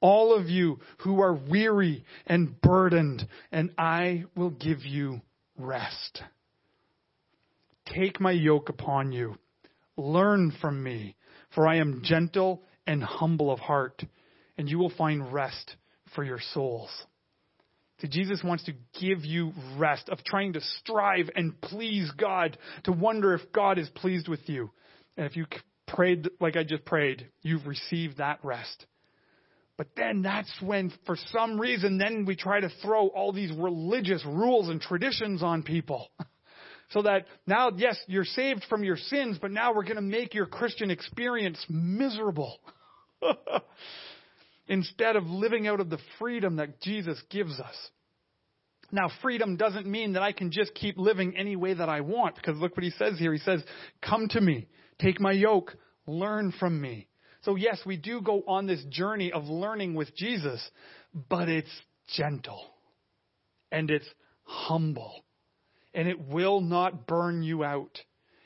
all 0.00 0.34
of 0.34 0.48
you 0.48 0.78
who 0.98 1.20
are 1.20 1.34
weary 1.34 2.04
and 2.26 2.60
burdened, 2.60 3.26
and 3.52 3.70
I 3.78 4.24
will 4.36 4.50
give 4.50 4.84
you 4.84 5.20
rest. 5.58 6.22
Take 7.94 8.20
my 8.20 8.32
yoke 8.32 8.68
upon 8.68 9.12
you. 9.12 9.36
Learn 9.96 10.52
from 10.60 10.82
me, 10.82 11.16
for 11.54 11.66
I 11.66 11.76
am 11.76 12.02
gentle 12.04 12.62
and 12.86 13.02
humble 13.02 13.50
of 13.50 13.60
heart, 13.60 14.02
and 14.58 14.68
you 14.68 14.78
will 14.78 14.92
find 14.96 15.32
rest 15.32 15.76
for 16.14 16.22
your 16.22 16.40
souls. 16.52 16.90
See, 18.00 18.08
Jesus 18.08 18.42
wants 18.44 18.64
to 18.64 18.74
give 19.00 19.24
you 19.24 19.52
rest 19.78 20.10
of 20.10 20.22
trying 20.22 20.52
to 20.52 20.60
strive 20.60 21.30
and 21.34 21.58
please 21.62 22.10
God, 22.16 22.58
to 22.84 22.92
wonder 22.92 23.32
if 23.34 23.52
God 23.52 23.78
is 23.78 23.88
pleased 23.88 24.28
with 24.28 24.46
you. 24.48 24.70
And 25.16 25.24
if 25.24 25.34
you 25.34 25.46
prayed 25.86 26.28
like 26.38 26.56
I 26.56 26.62
just 26.62 26.84
prayed, 26.84 27.28
you've 27.40 27.66
received 27.66 28.18
that 28.18 28.40
rest. 28.42 28.84
But 29.78 29.88
then 29.94 30.22
that's 30.22 30.50
when, 30.62 30.90
for 31.04 31.16
some 31.32 31.60
reason, 31.60 31.98
then 31.98 32.24
we 32.24 32.34
try 32.34 32.60
to 32.60 32.70
throw 32.82 33.08
all 33.08 33.32
these 33.32 33.52
religious 33.52 34.24
rules 34.24 34.68
and 34.68 34.80
traditions 34.80 35.42
on 35.42 35.62
people. 35.62 36.08
So 36.90 37.02
that 37.02 37.26
now, 37.48 37.72
yes, 37.76 37.98
you're 38.06 38.24
saved 38.24 38.64
from 38.68 38.84
your 38.84 38.96
sins, 38.96 39.38
but 39.42 39.50
now 39.50 39.74
we're 39.74 39.82
going 39.82 39.96
to 39.96 40.00
make 40.02 40.34
your 40.34 40.46
Christian 40.46 40.92
experience 40.92 41.58
miserable. 41.68 42.60
Instead 44.68 45.16
of 45.16 45.26
living 45.26 45.66
out 45.66 45.80
of 45.80 45.90
the 45.90 45.98
freedom 46.20 46.56
that 46.56 46.80
Jesus 46.80 47.20
gives 47.28 47.58
us. 47.58 47.74
Now, 48.92 49.10
freedom 49.20 49.56
doesn't 49.56 49.86
mean 49.86 50.12
that 50.12 50.22
I 50.22 50.30
can 50.30 50.52
just 50.52 50.74
keep 50.74 50.96
living 50.96 51.36
any 51.36 51.56
way 51.56 51.74
that 51.74 51.88
I 51.88 52.02
want, 52.02 52.36
because 52.36 52.56
look 52.58 52.76
what 52.76 52.84
he 52.84 52.90
says 52.90 53.18
here. 53.18 53.32
He 53.32 53.40
says, 53.40 53.64
Come 54.00 54.28
to 54.28 54.40
me, 54.40 54.68
take 55.00 55.20
my 55.20 55.32
yoke, 55.32 55.74
learn 56.06 56.52
from 56.52 56.80
me. 56.80 57.08
So, 57.42 57.54
yes, 57.54 57.78
we 57.86 57.96
do 57.96 58.20
go 58.20 58.42
on 58.46 58.66
this 58.66 58.82
journey 58.90 59.32
of 59.32 59.44
learning 59.44 59.94
with 59.94 60.14
Jesus, 60.16 60.60
but 61.28 61.48
it's 61.48 61.70
gentle 62.16 62.64
and 63.70 63.90
it's 63.90 64.08
humble 64.42 65.24
and 65.94 66.08
it 66.08 66.20
will 66.28 66.60
not 66.60 67.06
burn 67.06 67.42
you 67.42 67.64
out. 67.64 67.98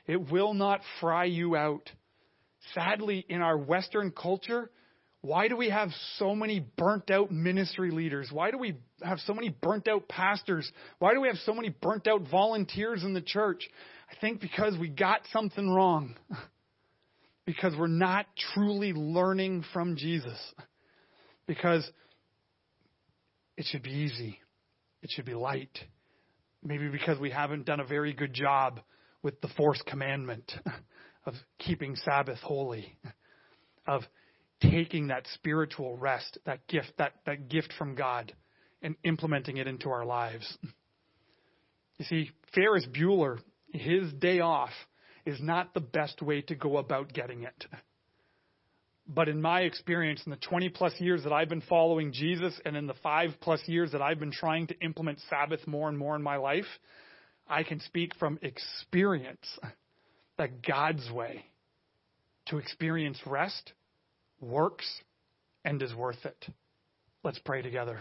It 0.07 0.31
will 0.31 0.55
not 0.55 0.81
fry 1.01 1.25
you 1.25 1.57
out. 1.57 1.91
Sadly, 2.75 3.25
in 3.29 3.43
our 3.43 3.59
Western 3.59 4.13
culture, 4.13 4.71
why 5.23 5.49
do 5.49 5.57
we 5.57 5.69
have 5.69 5.91
so 6.17 6.35
many 6.35 6.65
burnt 6.79 7.11
out 7.11 7.31
ministry 7.31 7.91
leaders? 7.91 8.29
Why 8.33 8.51
do 8.51 8.59
we 8.59 8.77
have 9.03 9.19
so 9.21 9.35
many 9.35 9.51
burnt 9.51 9.89
out 9.89 10.09
pastors? 10.09 10.71
Why 10.99 11.13
do 11.13 11.21
we 11.21 11.29
have 11.29 11.37
so 11.45 11.53
many 11.53 11.69
burnt 11.69 12.07
out 12.07 12.23
volunteers 12.31 13.03
in 13.03 13.13
the 13.13 13.21
church? 13.21 13.69
I 14.11 14.15
think 14.21 14.41
because 14.41 14.79
we 14.79 14.89
got 14.89 15.21
something 15.33 15.69
wrong. 15.69 16.15
because 17.51 17.75
we're 17.77 17.89
not 17.89 18.27
truly 18.55 18.93
learning 18.93 19.65
from 19.73 19.97
Jesus. 19.97 20.39
Because 21.49 21.85
it 23.57 23.67
should 23.69 23.83
be 23.83 23.91
easy, 23.91 24.39
it 25.03 25.11
should 25.11 25.25
be 25.25 25.35
light. 25.35 25.77
Maybe 26.63 26.89
because 26.89 27.19
we 27.19 27.31
haven't 27.31 27.67
done 27.67 27.81
a 27.81 27.85
very 27.85 28.13
good 28.13 28.33
job 28.33 28.79
with 29.25 29.41
the 29.41 29.49
fourth 29.57 29.85
commandment 29.85 30.53
of 31.27 31.35
keeping 31.59 31.97
Sabbath 31.97 32.39
holy, 32.39 32.97
of 33.87 34.03
taking 34.63 35.09
that 35.09 35.25
spiritual 35.35 35.97
rest, 35.97 36.39
that 36.47 36.65
gift, 36.69 36.93
that, 36.99 37.15
that 37.27 37.49
gift 37.49 37.73
from 37.77 37.97
God, 37.97 38.33
and 38.81 38.95
implementing 39.03 39.57
it 39.57 39.67
into 39.67 39.91
our 39.91 40.05
lives. 40.05 40.57
You 41.99 42.07
see, 42.07 42.31
Ferris 42.55 42.87
Bueller, 42.87 43.41
his 43.75 44.11
day 44.15 44.41
off 44.41 44.71
is 45.27 45.41
not 45.41 45.75
the 45.75 45.81
best 45.81 46.23
way 46.23 46.43
to 46.43 46.55
go 46.55 46.79
about 46.79 47.13
getting 47.13 47.43
it. 47.43 47.67
But 49.07 49.29
in 49.29 49.43
my 49.43 49.63
experience, 49.63 50.23
in 50.25 50.31
the 50.31 50.37
20 50.37 50.69
plus 50.69 50.93
years 51.01 51.25
that 51.25 51.33
I've 51.33 51.49
been 51.49 51.63
following 51.63 52.13
Jesus 52.13 52.59
and 52.65 52.77
in 52.77 52.87
the 52.87 52.95
five 53.03 53.31
plus 53.41 53.61
years 53.67 53.93
that 53.93 54.03
I've 54.03 54.21
been 54.21 54.31
trying 54.31 54.69
to 54.69 54.79
implement 54.81 55.19
Sabbath 55.29 55.67
more 55.67 55.89
and 55.89 55.99
more 55.99 56.15
in 56.15 56.23
my 56.23 56.37
life, 56.37 56.67
I 57.49 57.65
can 57.65 57.81
speak 57.81 58.15
from 58.15 58.39
experience 58.43 59.59
that 60.39 60.65
God's 60.65 61.11
way 61.11 61.45
to 62.47 62.59
experience 62.59 63.19
rest 63.27 63.73
works 64.41 64.87
and 65.65 65.83
is 65.83 65.95
worth 65.95 66.25
it. 66.25 66.47
Let's 67.25 67.39
pray 67.41 67.63
together. 67.63 68.01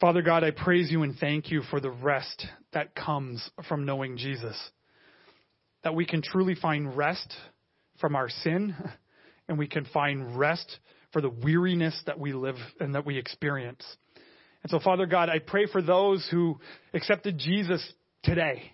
Father 0.00 0.22
God, 0.22 0.44
I 0.44 0.50
praise 0.50 0.90
you 0.90 1.02
and 1.02 1.16
thank 1.18 1.50
you 1.50 1.62
for 1.70 1.80
the 1.80 1.90
rest 1.90 2.46
that 2.72 2.94
comes 2.94 3.48
from 3.68 3.86
knowing 3.86 4.18
Jesus. 4.18 4.56
That 5.84 5.94
we 5.94 6.06
can 6.06 6.22
truly 6.22 6.54
find 6.54 6.96
rest 6.96 7.32
from 8.00 8.16
our 8.16 8.28
sin 8.28 8.74
and 9.48 9.58
we 9.58 9.68
can 9.68 9.84
find 9.86 10.38
rest 10.38 10.78
for 11.12 11.20
the 11.20 11.30
weariness 11.30 11.98
that 12.06 12.18
we 12.18 12.32
live 12.32 12.56
and 12.80 12.94
that 12.94 13.06
we 13.06 13.18
experience. 13.18 13.84
And 14.62 14.70
so, 14.70 14.80
Father 14.80 15.06
God, 15.06 15.28
I 15.28 15.38
pray 15.38 15.66
for 15.66 15.82
those 15.82 16.26
who 16.30 16.58
accepted 16.94 17.38
Jesus 17.38 17.86
today. 18.22 18.72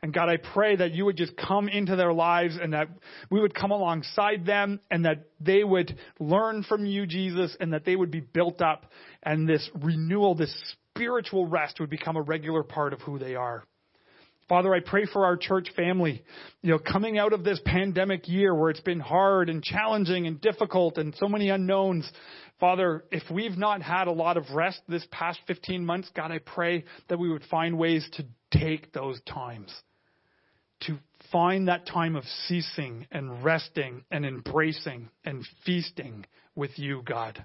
And 0.00 0.12
God, 0.12 0.28
I 0.28 0.36
pray 0.36 0.76
that 0.76 0.92
you 0.92 1.06
would 1.06 1.16
just 1.16 1.34
come 1.36 1.66
into 1.66 1.96
their 1.96 2.12
lives 2.12 2.58
and 2.60 2.74
that 2.74 2.88
we 3.30 3.40
would 3.40 3.54
come 3.54 3.70
alongside 3.70 4.44
them 4.44 4.80
and 4.90 5.06
that 5.06 5.30
they 5.40 5.64
would 5.64 5.98
learn 6.20 6.62
from 6.62 6.84
you, 6.84 7.06
Jesus, 7.06 7.56
and 7.58 7.72
that 7.72 7.86
they 7.86 7.96
would 7.96 8.10
be 8.10 8.20
built 8.20 8.60
up 8.60 8.92
and 9.22 9.48
this 9.48 9.68
renewal, 9.82 10.34
this 10.34 10.54
spiritual 10.92 11.46
rest 11.46 11.80
would 11.80 11.90
become 11.90 12.16
a 12.16 12.22
regular 12.22 12.62
part 12.62 12.92
of 12.92 13.00
who 13.00 13.18
they 13.18 13.34
are. 13.34 13.64
Father, 14.48 14.74
I 14.74 14.80
pray 14.80 15.06
for 15.06 15.24
our 15.24 15.36
church 15.36 15.68
family. 15.74 16.22
You 16.60 16.72
know, 16.72 16.78
coming 16.78 17.18
out 17.18 17.32
of 17.32 17.44
this 17.44 17.60
pandemic 17.64 18.28
year 18.28 18.54
where 18.54 18.70
it's 18.70 18.80
been 18.80 19.00
hard 19.00 19.48
and 19.48 19.62
challenging 19.62 20.26
and 20.26 20.40
difficult 20.40 20.98
and 20.98 21.14
so 21.16 21.28
many 21.28 21.48
unknowns. 21.48 22.10
Father, 22.60 23.04
if 23.10 23.22
we've 23.30 23.56
not 23.56 23.80
had 23.80 24.06
a 24.06 24.12
lot 24.12 24.36
of 24.36 24.44
rest 24.50 24.80
this 24.86 25.06
past 25.10 25.38
15 25.46 25.84
months, 25.84 26.10
God, 26.14 26.30
I 26.30 26.38
pray 26.38 26.84
that 27.08 27.18
we 27.18 27.30
would 27.30 27.44
find 27.50 27.78
ways 27.78 28.06
to 28.14 28.26
take 28.56 28.92
those 28.92 29.20
times. 29.22 29.72
To 30.82 30.98
find 31.32 31.68
that 31.68 31.86
time 31.86 32.14
of 32.14 32.24
ceasing 32.46 33.06
and 33.10 33.42
resting 33.42 34.04
and 34.10 34.26
embracing 34.26 35.08
and 35.24 35.46
feasting 35.64 36.26
with 36.54 36.78
you, 36.78 37.02
God. 37.02 37.42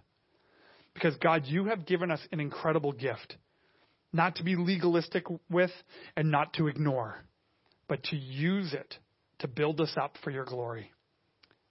Because, 0.93 1.15
God, 1.17 1.43
you 1.45 1.65
have 1.65 1.85
given 1.85 2.11
us 2.11 2.19
an 2.33 2.41
incredible 2.41 2.91
gift 2.91 3.37
not 4.11 4.35
to 4.37 4.43
be 4.43 4.55
legalistic 4.55 5.25
with 5.49 5.71
and 6.15 6.31
not 6.31 6.53
to 6.53 6.67
ignore, 6.67 7.23
but 7.87 8.03
to 8.05 8.15
use 8.15 8.73
it 8.73 8.95
to 9.39 9.47
build 9.47 9.79
us 9.81 9.95
up 10.01 10.15
for 10.23 10.31
your 10.31 10.45
glory. 10.45 10.91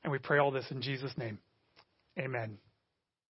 And 0.03 0.13
we 0.13 0.19
pray 0.19 0.39
all 0.39 0.51
this 0.51 0.71
in 0.71 0.81
Jesus' 0.81 1.17
name. 1.17 1.39
Amen. 2.19 2.59